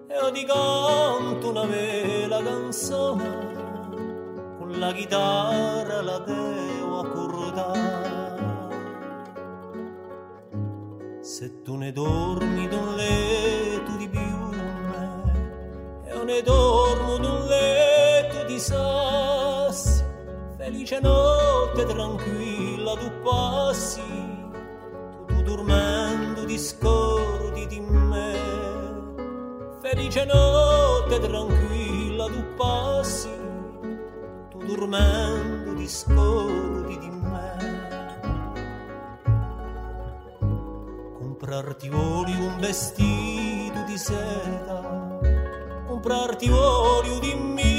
e 0.08 0.14
io 0.14 0.30
ti 0.32 0.44
canto 0.44 1.48
una 1.48 1.64
bella 1.64 2.42
canzone, 2.42 3.30
con 4.58 4.78
la 4.78 4.92
chitarra 4.92 6.02
la 6.02 6.18
devo 6.18 6.98
accordare. 7.00 8.10
Se 11.22 11.62
tu 11.62 11.76
ne 11.76 11.90
dormi 11.90 12.68
d'un 12.68 12.94
letto 12.96 13.96
di 13.96 14.08
piume 14.08 15.22
e 16.04 16.12
io 16.12 16.22
ne 16.24 16.42
dormo 16.42 17.16
d'un 17.16 17.46
letto 17.46 18.44
di 18.44 18.58
sassi, 18.58 19.51
felice 20.62 21.00
notte 21.00 21.84
tranquilla 21.84 22.94
tu 22.94 23.10
passi, 23.24 24.00
tu, 25.10 25.24
tu 25.26 25.42
dormendo 25.42 26.44
ti 26.44 26.56
scordi 26.56 27.66
di 27.66 27.80
me. 27.80 28.38
Felice 29.80 30.24
notte 30.24 31.18
tranquilla 31.18 32.26
tu 32.26 32.44
passi, 32.54 33.34
tu 34.50 34.58
dormendo 34.58 35.74
ti 35.74 35.88
scordi 35.88 36.96
di 36.98 37.10
me. 37.10 37.50
comprarti 41.18 41.88
voglio 41.88 42.38
un 42.38 42.56
vestito 42.60 43.82
di 43.84 43.98
seta, 43.98 45.18
comprarti 45.88 46.48
voglio 46.48 47.18
di 47.18 47.34
mille 47.34 47.71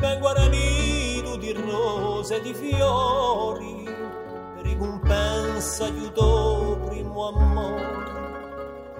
ben 0.00 0.18
guarnito 0.18 1.36
di 1.36 1.52
rose 1.52 2.36
e 2.36 2.40
di 2.40 2.54
fiori, 2.54 3.84
per 3.84 4.64
ricompensa 4.64 5.84
aiuto 5.84 6.80
primo 6.86 7.28
amore 7.28 8.08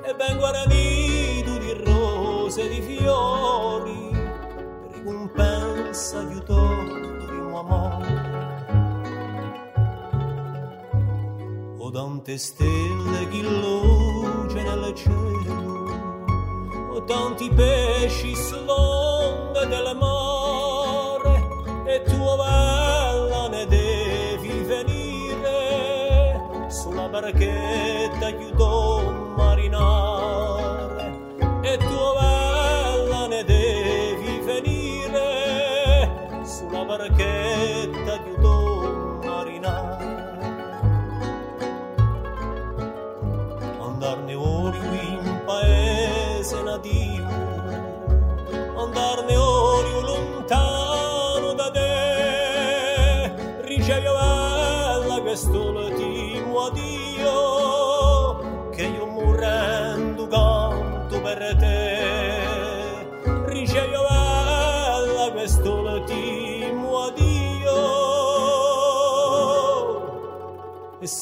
e 0.02 0.14
ben 0.14 0.36
guarnito 0.36 1.56
di 1.59 1.72
rose 1.85 2.64
e 2.64 2.68
di 2.68 2.81
fiori, 2.82 4.10
per 4.12 4.90
ricompensa 4.93 6.18
aiuto 6.18 6.68
primo 7.27 7.59
amore. 7.59 8.39
o 11.78 11.90
tante 11.90 12.39
stelle 12.39 13.27
che 13.31 13.43
luce 13.43 14.62
nel 14.62 14.94
cielo, 14.94 15.89
o 16.93 17.05
tanti 17.05 17.51
pesci 17.51 18.36
sull'onda 18.36 19.64
del 19.64 19.97
mare, 19.98 20.19
e 21.94 22.02
tu 22.02 22.16
bella 22.16 23.48
ne 23.48 23.66
devi 23.66 24.62
venire. 24.62 25.58
Sulla 26.68 27.08
barchetta 27.08 28.26
aiuto 28.26 29.32
marinare, 29.36 31.06
e 31.62 31.76
tu 31.78 31.99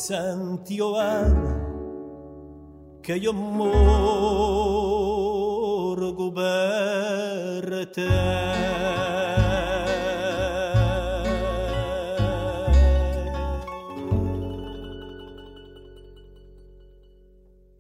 Che. 0.09 0.15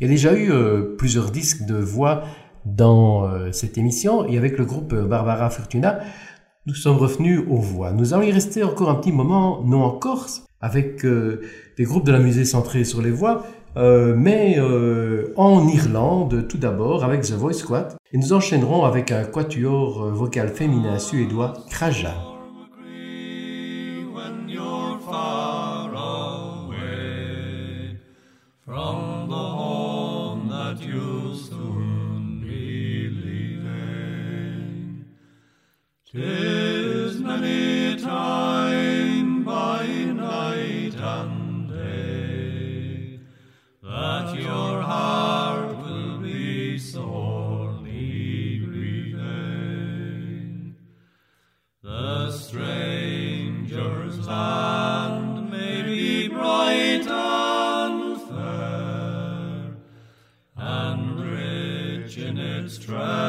Il 0.00 0.02
y 0.02 0.04
a 0.04 0.06
déjà 0.06 0.34
eu 0.34 0.50
euh, 0.50 0.96
plusieurs 0.98 1.30
disques 1.30 1.64
de 1.64 1.76
voix 1.76 2.24
dans 2.66 3.24
euh, 3.24 3.52
cette 3.52 3.78
émission 3.78 4.26
et 4.26 4.36
avec 4.36 4.58
le 4.58 4.66
groupe 4.66 4.92
euh, 4.92 5.06
Barbara 5.06 5.48
Fortuna, 5.48 6.00
nous 6.66 6.74
sommes 6.74 6.98
revenus 6.98 7.40
aux 7.48 7.56
voix. 7.56 7.92
Nous 7.92 8.12
allons 8.12 8.24
y 8.24 8.32
rester 8.32 8.62
encore 8.64 8.90
un 8.90 8.96
petit 8.96 9.12
moment, 9.12 9.62
non 9.64 9.82
en 9.82 9.92
Corse, 9.92 10.44
avec 10.60 11.06
des 11.78 11.84
groupes 11.84 12.04
de 12.04 12.12
la 12.12 12.18
musique 12.18 12.46
centrés 12.46 12.84
sur 12.84 13.00
les 13.00 13.12
voix, 13.12 13.44
euh, 13.76 14.14
mais 14.16 14.56
euh, 14.58 15.32
en 15.36 15.66
Irlande 15.68 16.46
tout 16.48 16.58
d'abord 16.58 17.04
avec 17.04 17.22
The 17.22 17.32
Voice 17.32 17.54
Squad, 17.54 17.94
et 18.12 18.18
nous 18.18 18.32
enchaînerons 18.32 18.84
avec 18.84 19.12
un 19.12 19.24
quatuor 19.24 20.02
euh, 20.02 20.10
vocal 20.10 20.48
féminin 20.48 20.98
suédois, 20.98 21.54
Kraja. 21.70 22.14
but 44.00 44.30
your 44.38 44.80
heart 44.80 45.76
will 45.78 46.18
be 46.18 46.78
sorely 46.78 48.60
grieving. 48.64 49.96
The 51.82 52.30
stranger's 52.30 54.18
land 54.24 55.50
may 55.50 55.82
be 55.82 56.28
bright 56.28 57.08
and 57.08 58.20
fair, 58.28 59.76
and 60.56 61.20
rich 61.20 62.18
in 62.18 62.38
its 62.38 62.78
treasure. 62.78 63.27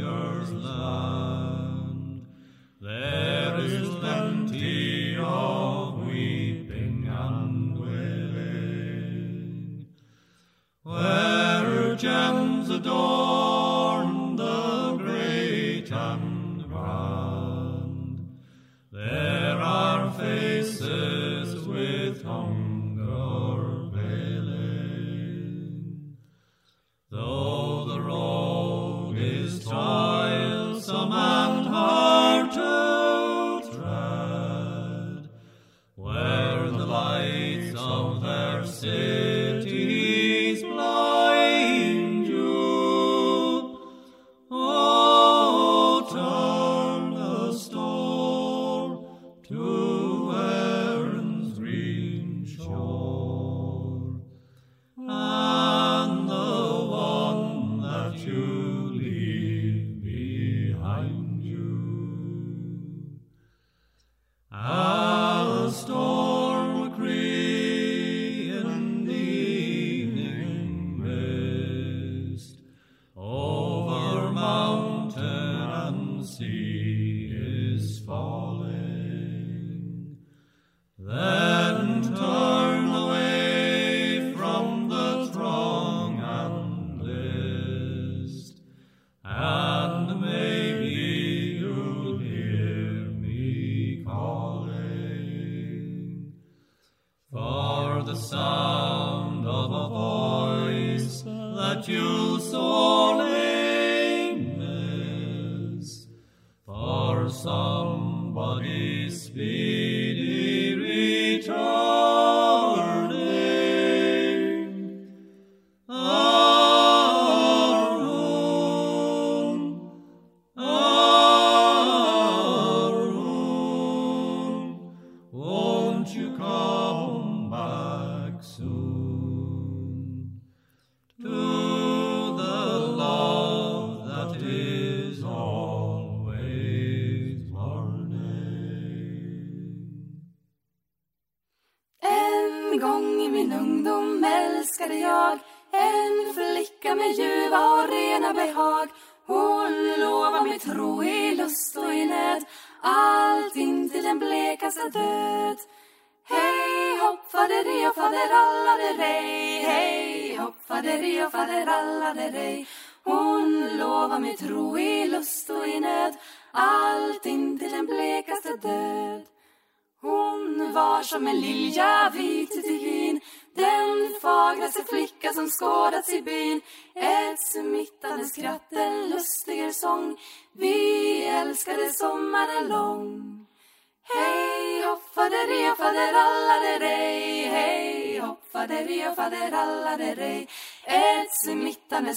Nature's 0.00 0.52
land. 0.52 2.26
There 2.80 3.60
is 3.60 3.88
plenty 3.96 5.16
of 5.18 5.79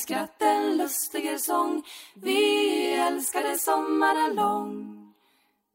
skratt, 0.04 0.42
en 0.42 0.78
lustiger 0.78 1.38
sång. 1.38 1.84
Vi 2.14 2.94
älskade 2.94 3.58
sommaren 3.58 4.36
lång. 4.36 5.00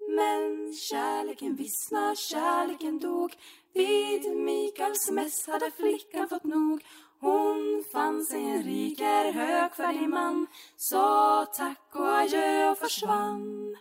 Men 0.09 0.75
kärleken 0.75 1.57
vissna, 1.57 2.15
kärleken 2.15 2.99
dog. 2.99 3.33
Vid 3.75 4.37
Mikaels 4.37 5.11
mäss 5.11 5.47
hade 5.47 5.71
flickan 5.71 6.29
fått 6.29 6.45
nog. 6.45 6.85
Hon 7.21 7.85
fann 7.93 8.25
sig 8.25 8.45
en 8.45 8.63
riker, 8.63 9.33
högfärdig 9.33 10.09
man. 10.09 10.47
Sa 10.77 11.47
tack 11.57 11.91
och 11.93 12.19
adjö 12.19 12.71
och 12.71 12.79
försvann. 12.79 13.77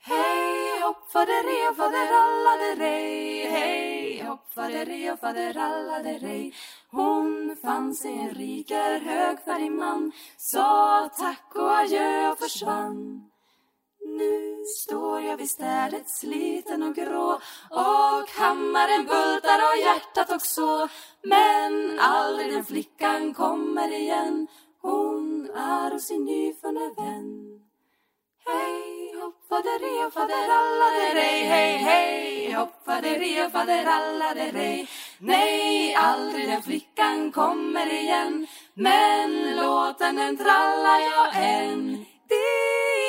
Hej 0.00 0.80
hopp 0.80 1.12
fader 1.12 1.70
och 1.70 1.76
faderallade 1.76 2.84
Hej 3.50 4.22
hopp 4.22 4.52
fader 4.54 5.12
och 5.12 5.20
faderallade 5.20 6.52
Hon 6.90 7.56
fann 7.62 7.94
sig 7.94 8.18
en 8.18 8.30
rik, 8.30 8.70
högfärdig 8.70 9.72
man 9.72 10.12
Sa 10.36 11.08
tack 11.18 11.52
och 11.54 11.78
adjö 11.78 12.30
och 12.30 12.38
försvann. 12.38 13.30
Nu 14.00 14.64
står 14.64 15.20
jag 15.20 15.36
vid 15.36 15.50
städet 15.50 16.10
sliten 16.10 16.82
och 16.82 16.94
grå 16.94 17.40
och 17.70 18.30
hammaren 18.38 19.06
bultar 19.06 19.58
och 19.58 19.78
hjärtat 19.78 20.32
också. 20.32 20.88
Men 21.22 21.98
aldrig 22.00 22.52
den 22.52 22.64
flickan 22.64 23.34
kommer 23.34 23.92
igen. 23.92 24.46
Hon 24.80 25.50
är 25.50 25.90
hos 25.90 26.06
sin 26.06 26.24
nyfunne 26.24 26.94
vän. 26.96 27.60
Hej 28.46 28.97
hopp 29.28 29.48
fader 29.48 30.06
och 30.06 30.12
faderalladerej, 30.12 31.44
Hej 31.44 31.76
hej. 31.76 32.52
Hopp 32.52 32.84
fader 32.84 33.44
och 33.44 33.52
faderalladerej! 33.52 34.88
Nej, 35.18 35.94
aldrig 35.94 36.48
den 36.48 36.62
flickan 36.62 37.32
kommer 37.32 37.92
igen. 37.92 38.46
Men 38.74 39.56
låten 39.56 40.16
den 40.16 40.36
trallar 40.36 41.00
jag 41.00 41.28
än. 41.34 42.04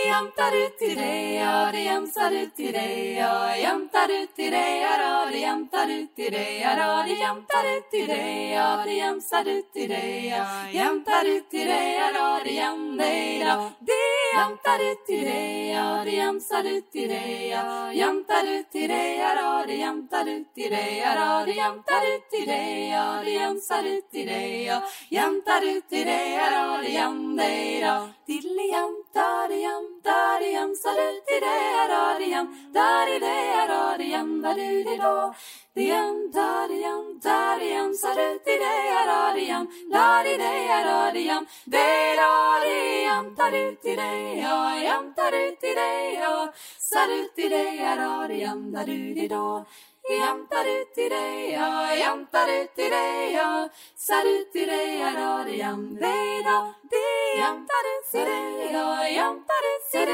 Jamtar 0.07 0.65
ut 0.65 0.77
till 0.77 0.95
dig, 0.95 1.35
ja 1.35 1.69
det 1.71 1.81
jämtar 1.81 2.31
ut 2.31 2.55
till 2.55 2.73
dig, 2.73 3.13
ja. 3.13 3.55
Jämtar 3.55 4.23
ut 4.23 4.35
till 4.35 4.51
dig, 4.51 4.81
ja 4.81 5.27
det 5.31 5.37
jämtar 5.37 5.89
ut 5.89 6.15
till 6.15 6.31
dig, 6.31 6.59
ja 6.61 7.03
det 7.07 7.13
jämtar 7.13 7.77
ut 7.77 7.91
till 7.91 8.07
dig, 8.07 8.51
ja 8.51 8.81
det 8.85 8.93
jämtar 8.93 9.47
ut 9.47 9.73
till 9.73 9.89
dig, 9.89 10.27
ja. 10.27 10.45
Jämtar 10.71 11.25
ut 11.25 11.49
till 11.49 11.67
dig, 11.67 11.95
ja 12.15 12.39
det 12.43 12.51
jam 12.51 12.97
dig 12.97 14.08
jantarutireja, 14.33 16.01
ori 16.01 16.15
jamsarutireja, 16.17 17.61
jantarutireja, 17.93 19.29
ori 19.59 19.79
jantarutireja, 19.79 21.13
ori 21.41 21.55
jantarutireja, 21.57 23.01
ori 23.19 23.33
jamsarutireja, 23.39 24.81
jantarutireja, 25.11 26.47
ori 26.77 26.93
jandeira, 26.93 27.95
tillijam, 28.25 28.93
tarijam, 29.13 29.85
tarijam, 30.03 30.75
sarutireja, 30.75 31.87
ori 32.15 32.29
jam, 32.31 32.47
darideja, 32.73 33.65
ori 33.93 34.11
jam, 34.11 34.41
darudidå 34.41 35.33
igen, 35.79 36.31
där 36.33 36.71
igen, 36.71 37.19
där 37.23 37.61
igen 37.61 37.95
Sarutidejararijam, 37.95 39.67
laridejararijam 39.91 41.45
Derarijam, 41.65 43.35
tarutidejajam, 43.35 45.13
tarutideja 45.13 46.53
Sarutidejarariam, 46.77 48.71
darudidå 48.71 49.65
Jämtar 50.09 50.65
ut 50.65 50.97
i 50.97 51.09
dig, 51.09 51.51
ja, 51.51 51.95
jämtar 51.95 52.49
ut 52.61 52.79
i 52.79 52.89
dig, 52.89 53.33
ja 53.33 53.69
Sar 53.95 54.25
ut 54.25 54.55
i 54.55 54.65
dig, 54.65 54.99
ja, 54.99 55.09
radiam, 55.19 55.95
dig 55.95 56.43
då 56.43 56.73
Det 56.91 57.37
jämtar 57.37 57.85
ut 57.93 58.15
i 58.15 58.25
dig, 58.25 58.73
ja, 58.73 59.07
jämtar 59.07 59.63
ut 59.73 59.78
där 59.91 60.07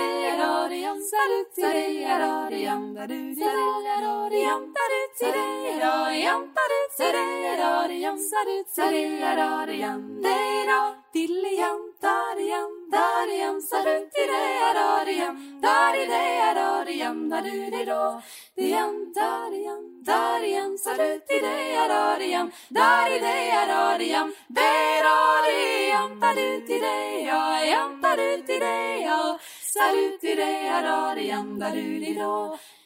ut 26.38 26.70
i 26.70 26.80
dig, 26.80 27.26
jag 27.26 27.68
jämtar 27.68 28.18
ut 28.18 28.50
i 28.50 28.60
dig, 28.60 29.02
jag 29.02 29.40
sarutirei 29.76 30.68
arari 30.78 31.28
andaruriro 31.40 32.36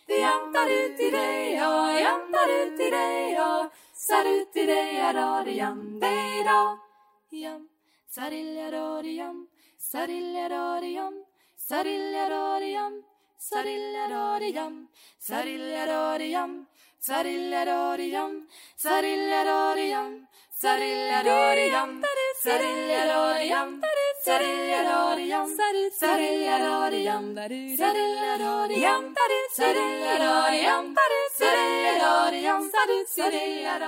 de 0.08 0.18
andarutirei 0.36 1.54
o 1.70 1.74
andarutirei 2.14 3.38
o 3.48 3.52
sarutirei 4.08 4.94
arari 5.10 5.58
andeiro 5.70 6.62
yam 7.44 7.62
sarillaroriam 8.16 9.36
sarillaroriam 9.92 11.14
sarillaroriam 11.70 12.94
sarillaroriam 13.50 14.74
sarillaroriam 15.30 16.52
sarillaroriam 17.08 18.34
sarillaroriam 18.86 20.12
sarillaroriam 20.62 21.92
sarillaroriam 22.44 23.70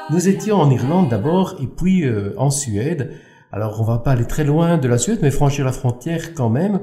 Nous 0.09 0.29
étions 0.29 0.55
en 0.55 0.69
Irlande 0.69 1.09
d'abord 1.09 1.55
et 1.61 1.67
puis 1.67 2.05
euh, 2.05 2.33
en 2.37 2.49
Suède. 2.49 3.11
Alors 3.51 3.81
on 3.81 3.83
va 3.83 3.97
pas 3.99 4.11
aller 4.11 4.25
très 4.25 4.45
loin 4.45 4.77
de 4.77 4.87
la 4.87 4.97
Suède 4.97 5.19
mais 5.21 5.31
franchir 5.31 5.65
la 5.65 5.73
frontière 5.73 6.33
quand 6.33 6.49
même 6.49 6.79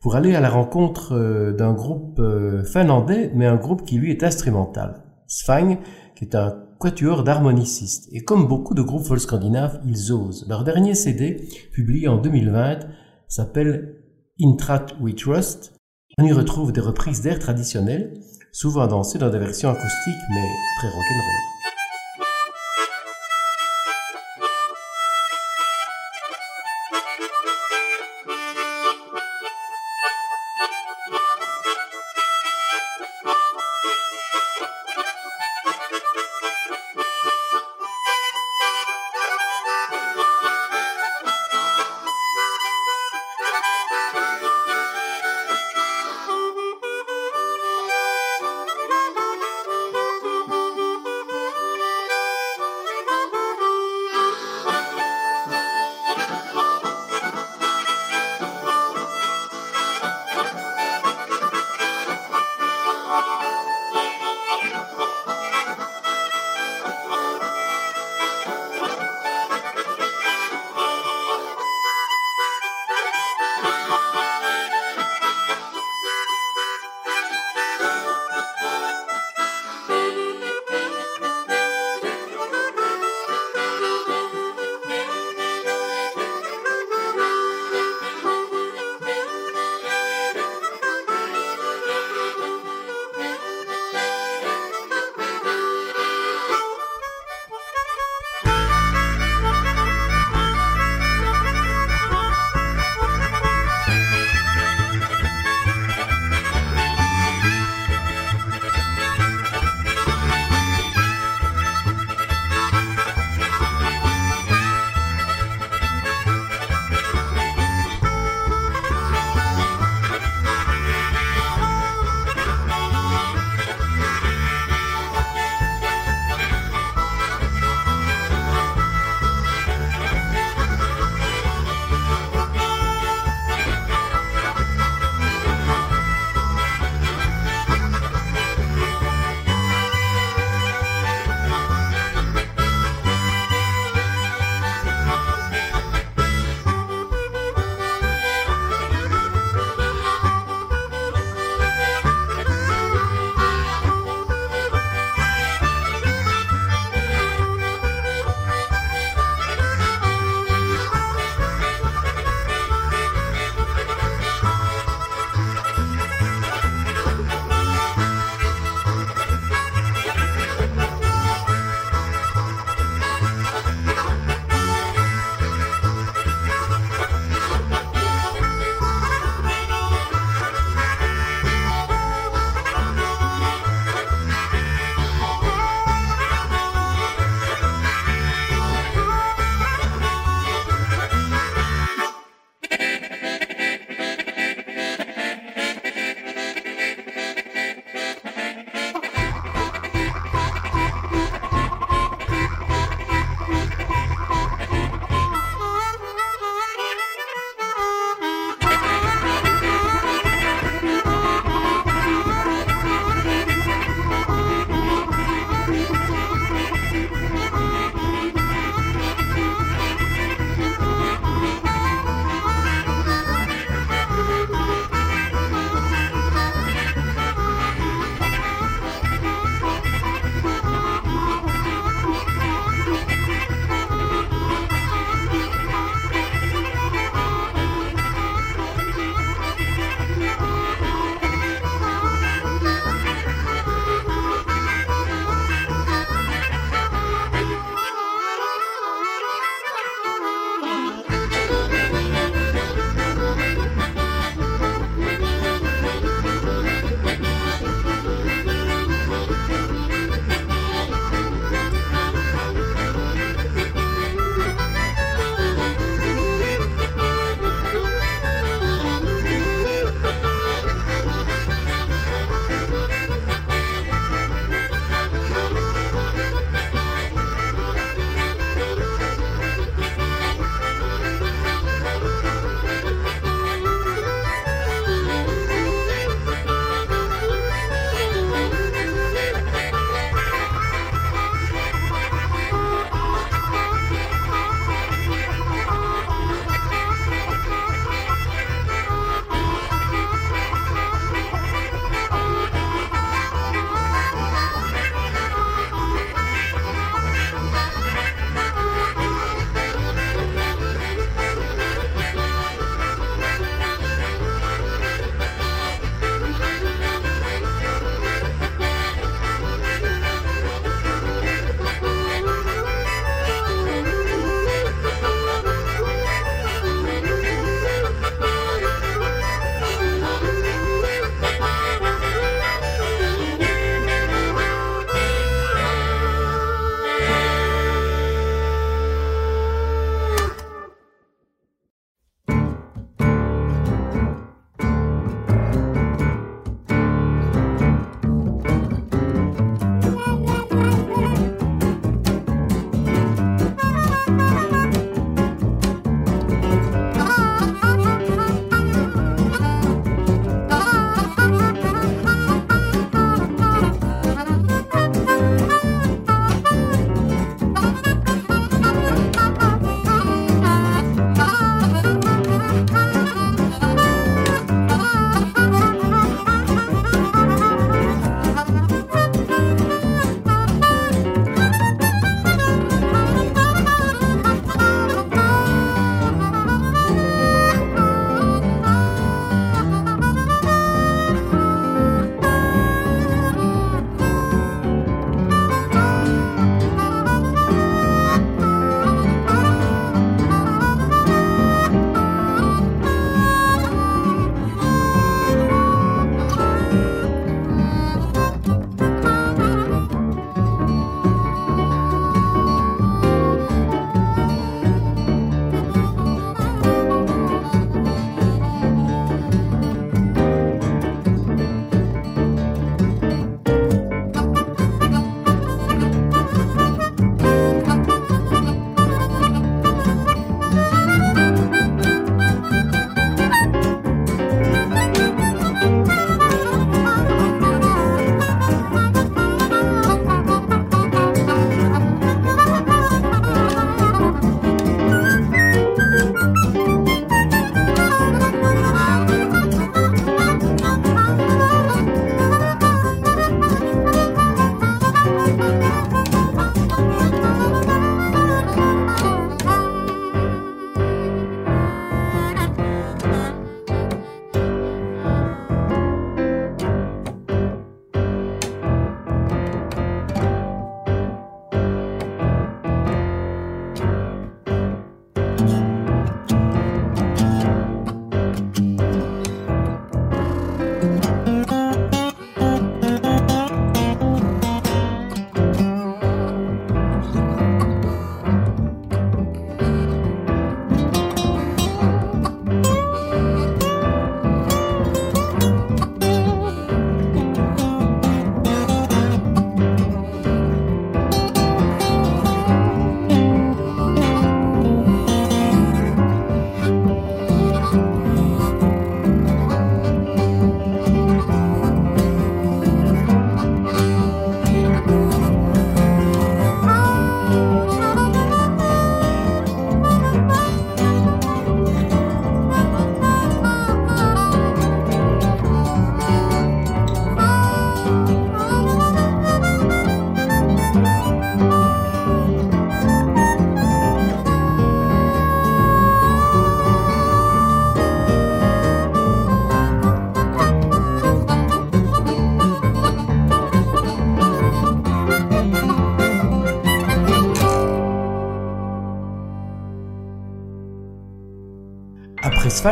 pour 0.00 0.14
aller 0.14 0.36
à 0.36 0.40
la 0.40 0.50
rencontre 0.50 1.14
euh, 1.14 1.52
d'un 1.52 1.72
groupe 1.72 2.20
euh, 2.20 2.62
finlandais 2.62 3.32
mais 3.34 3.46
un 3.46 3.56
groupe 3.56 3.84
qui 3.84 3.98
lui 3.98 4.12
est 4.12 4.22
instrumental. 4.22 5.02
Svang 5.26 5.78
qui 6.14 6.26
est 6.26 6.36
un 6.36 6.63
quatuor 6.78 7.24
d'harmonicistes. 7.24 8.08
Et 8.12 8.24
comme 8.24 8.46
beaucoup 8.46 8.74
de 8.74 8.82
groupes 8.82 9.04
folk 9.04 9.20
scandinaves, 9.20 9.80
ils 9.86 10.12
osent. 10.12 10.46
Leur 10.48 10.64
dernier 10.64 10.94
CD, 10.94 11.48
publié 11.72 12.08
en 12.08 12.18
2020, 12.18 12.80
s'appelle 13.28 14.02
Intrat 14.40 14.86
We 15.00 15.14
Trust. 15.14 15.74
On 16.18 16.24
y 16.24 16.32
retrouve 16.32 16.72
des 16.72 16.80
reprises 16.80 17.22
d'airs 17.22 17.38
traditionnels, 17.38 18.14
souvent 18.52 18.86
dansées 18.86 19.18
dans 19.18 19.30
des 19.30 19.38
versions 19.38 19.70
acoustiques, 19.70 20.24
mais 20.30 20.48
très 20.78 20.88
rock'n'roll. 20.88 21.63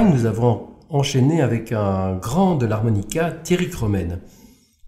Nous 0.01 0.24
avons 0.24 0.69
enchaîné 0.89 1.43
avec 1.43 1.70
un 1.70 2.16
grand 2.16 2.56
de 2.56 2.64
l'harmonica, 2.64 3.31
Thierry 3.31 3.69
Cromen. 3.69 4.20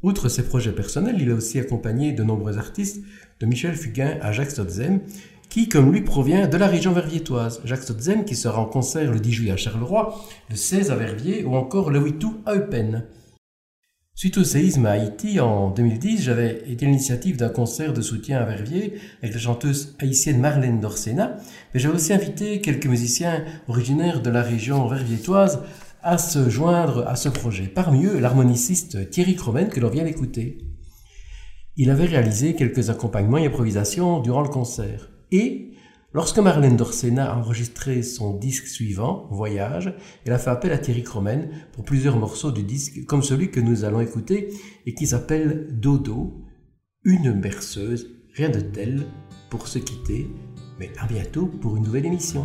Outre 0.02 0.30
ses 0.30 0.44
projets 0.44 0.72
personnels, 0.72 1.20
il 1.20 1.30
a 1.30 1.34
aussi 1.34 1.60
accompagné 1.60 2.12
de 2.12 2.24
nombreux 2.24 2.56
artistes, 2.56 3.04
de 3.38 3.44
Michel 3.44 3.74
Fugain 3.76 4.16
à 4.22 4.32
Jacques 4.32 4.50
Stotzem, 4.50 5.00
qui, 5.50 5.68
comme 5.68 5.92
lui, 5.92 6.00
provient 6.00 6.48
de 6.48 6.56
la 6.56 6.68
région 6.68 6.92
verviétoise. 6.92 7.60
Jacques 7.64 7.82
Stotzem, 7.82 8.24
qui 8.24 8.34
sera 8.34 8.58
en 8.58 8.64
concert 8.64 9.12
le 9.12 9.20
10 9.20 9.32
juillet 9.32 9.52
à 9.52 9.58
Charleroi, 9.58 10.18
le 10.48 10.56
16 10.56 10.90
à 10.90 10.96
Verviers 10.96 11.44
ou 11.44 11.54
encore 11.54 11.90
le 11.90 12.00
8 12.00 12.24
août 12.24 12.40
à 12.46 12.54
Eupen. 12.54 13.04
Suite 14.16 14.38
au 14.38 14.44
séisme 14.44 14.86
à 14.86 14.92
Haïti 14.92 15.40
en 15.40 15.70
2010, 15.70 16.22
j'avais 16.22 16.62
été 16.68 16.86
l'initiative 16.86 17.36
d'un 17.36 17.48
concert 17.48 17.92
de 17.92 18.00
soutien 18.00 18.38
à 18.38 18.44
Verviers 18.44 18.94
avec 19.20 19.34
la 19.34 19.40
chanteuse 19.40 19.96
haïtienne 19.98 20.38
Marlène 20.38 20.78
Dorsena, 20.78 21.36
mais 21.74 21.80
j'avais 21.80 21.96
aussi 21.96 22.12
invité 22.12 22.60
quelques 22.60 22.86
musiciens 22.86 23.44
originaires 23.66 24.22
de 24.22 24.30
la 24.30 24.42
région 24.42 24.86
verviétoise 24.86 25.64
à 26.00 26.16
se 26.16 26.48
joindre 26.48 27.08
à 27.08 27.16
ce 27.16 27.28
projet. 27.28 27.64
Parmi 27.64 28.06
eux, 28.06 28.20
l'harmoniciste 28.20 29.10
Thierry 29.10 29.34
Cromen 29.34 29.68
que 29.68 29.80
l'on 29.80 29.90
vient 29.90 30.04
d'écouter. 30.04 30.58
Il 31.76 31.90
avait 31.90 32.06
réalisé 32.06 32.54
quelques 32.54 32.90
accompagnements 32.90 33.38
et 33.38 33.46
improvisations 33.46 34.20
durant 34.20 34.42
le 34.42 34.48
concert. 34.48 35.10
Et 35.32 35.73
Lorsque 36.14 36.38
Marlène 36.38 36.76
Dorsena 36.76 37.32
a 37.32 37.36
enregistré 37.36 38.04
son 38.04 38.38
disque 38.38 38.68
suivant, 38.68 39.26
Voyage, 39.32 39.92
elle 40.24 40.32
a 40.32 40.38
fait 40.38 40.50
appel 40.50 40.70
à 40.70 40.78
Thierry 40.78 41.02
Cromen 41.02 41.50
pour 41.72 41.84
plusieurs 41.84 42.16
morceaux 42.16 42.52
du 42.52 42.62
disque, 42.62 43.04
comme 43.06 43.24
celui 43.24 43.50
que 43.50 43.58
nous 43.58 43.82
allons 43.82 44.00
écouter 44.00 44.54
et 44.86 44.94
qui 44.94 45.08
s'appelle 45.08 45.66
Dodo, 45.72 46.44
une 47.02 47.32
berceuse, 47.32 48.12
rien 48.32 48.48
de 48.48 48.60
tel 48.60 49.02
pour 49.50 49.66
se 49.66 49.80
quitter, 49.80 50.28
mais 50.78 50.92
à 51.00 51.08
bientôt 51.08 51.46
pour 51.46 51.76
une 51.76 51.82
nouvelle 51.82 52.06
émission. 52.06 52.44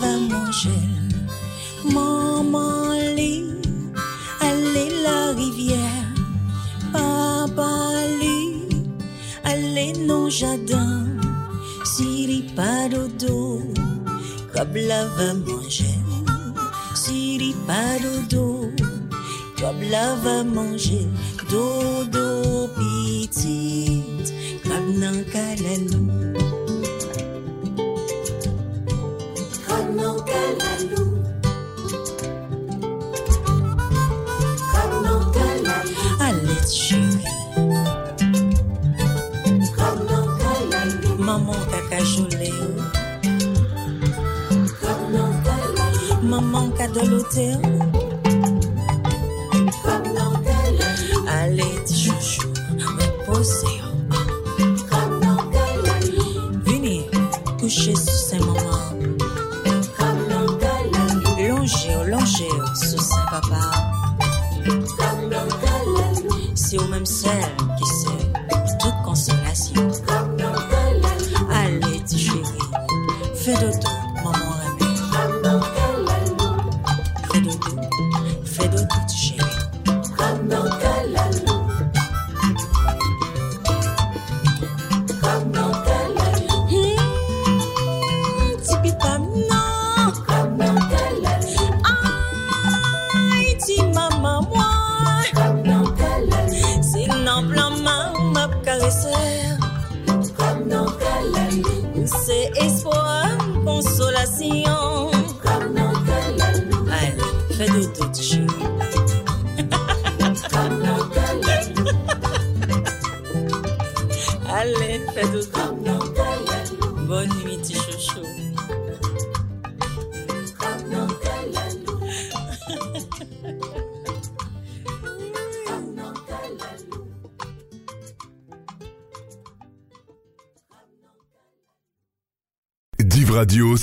va 0.00 0.12
manger 0.32 0.86
maman 1.94 2.92
lit 3.16 3.44
allez 4.40 4.90
la 5.06 5.32
rivière 5.40 6.08
papa 6.92 7.72
lit 8.20 8.68
allez 9.44 9.92
non 10.06 10.28
jardin 10.28 11.06
s'il 11.84 12.30
y 12.30 12.42
pas 12.56 12.88
dodo 12.88 13.60
Kabla 14.54 15.06
va 15.16 15.34
manger, 15.34 15.98
Siri 16.94 17.52
pas 17.66 17.98
dodo. 17.98 18.70
Kabla 19.56 20.14
va 20.22 20.44
manger, 20.44 21.08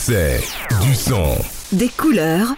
c'est 0.01 0.41
du 0.81 0.95
son, 0.95 1.37
Des 1.71 1.89
couleurs, 1.89 2.55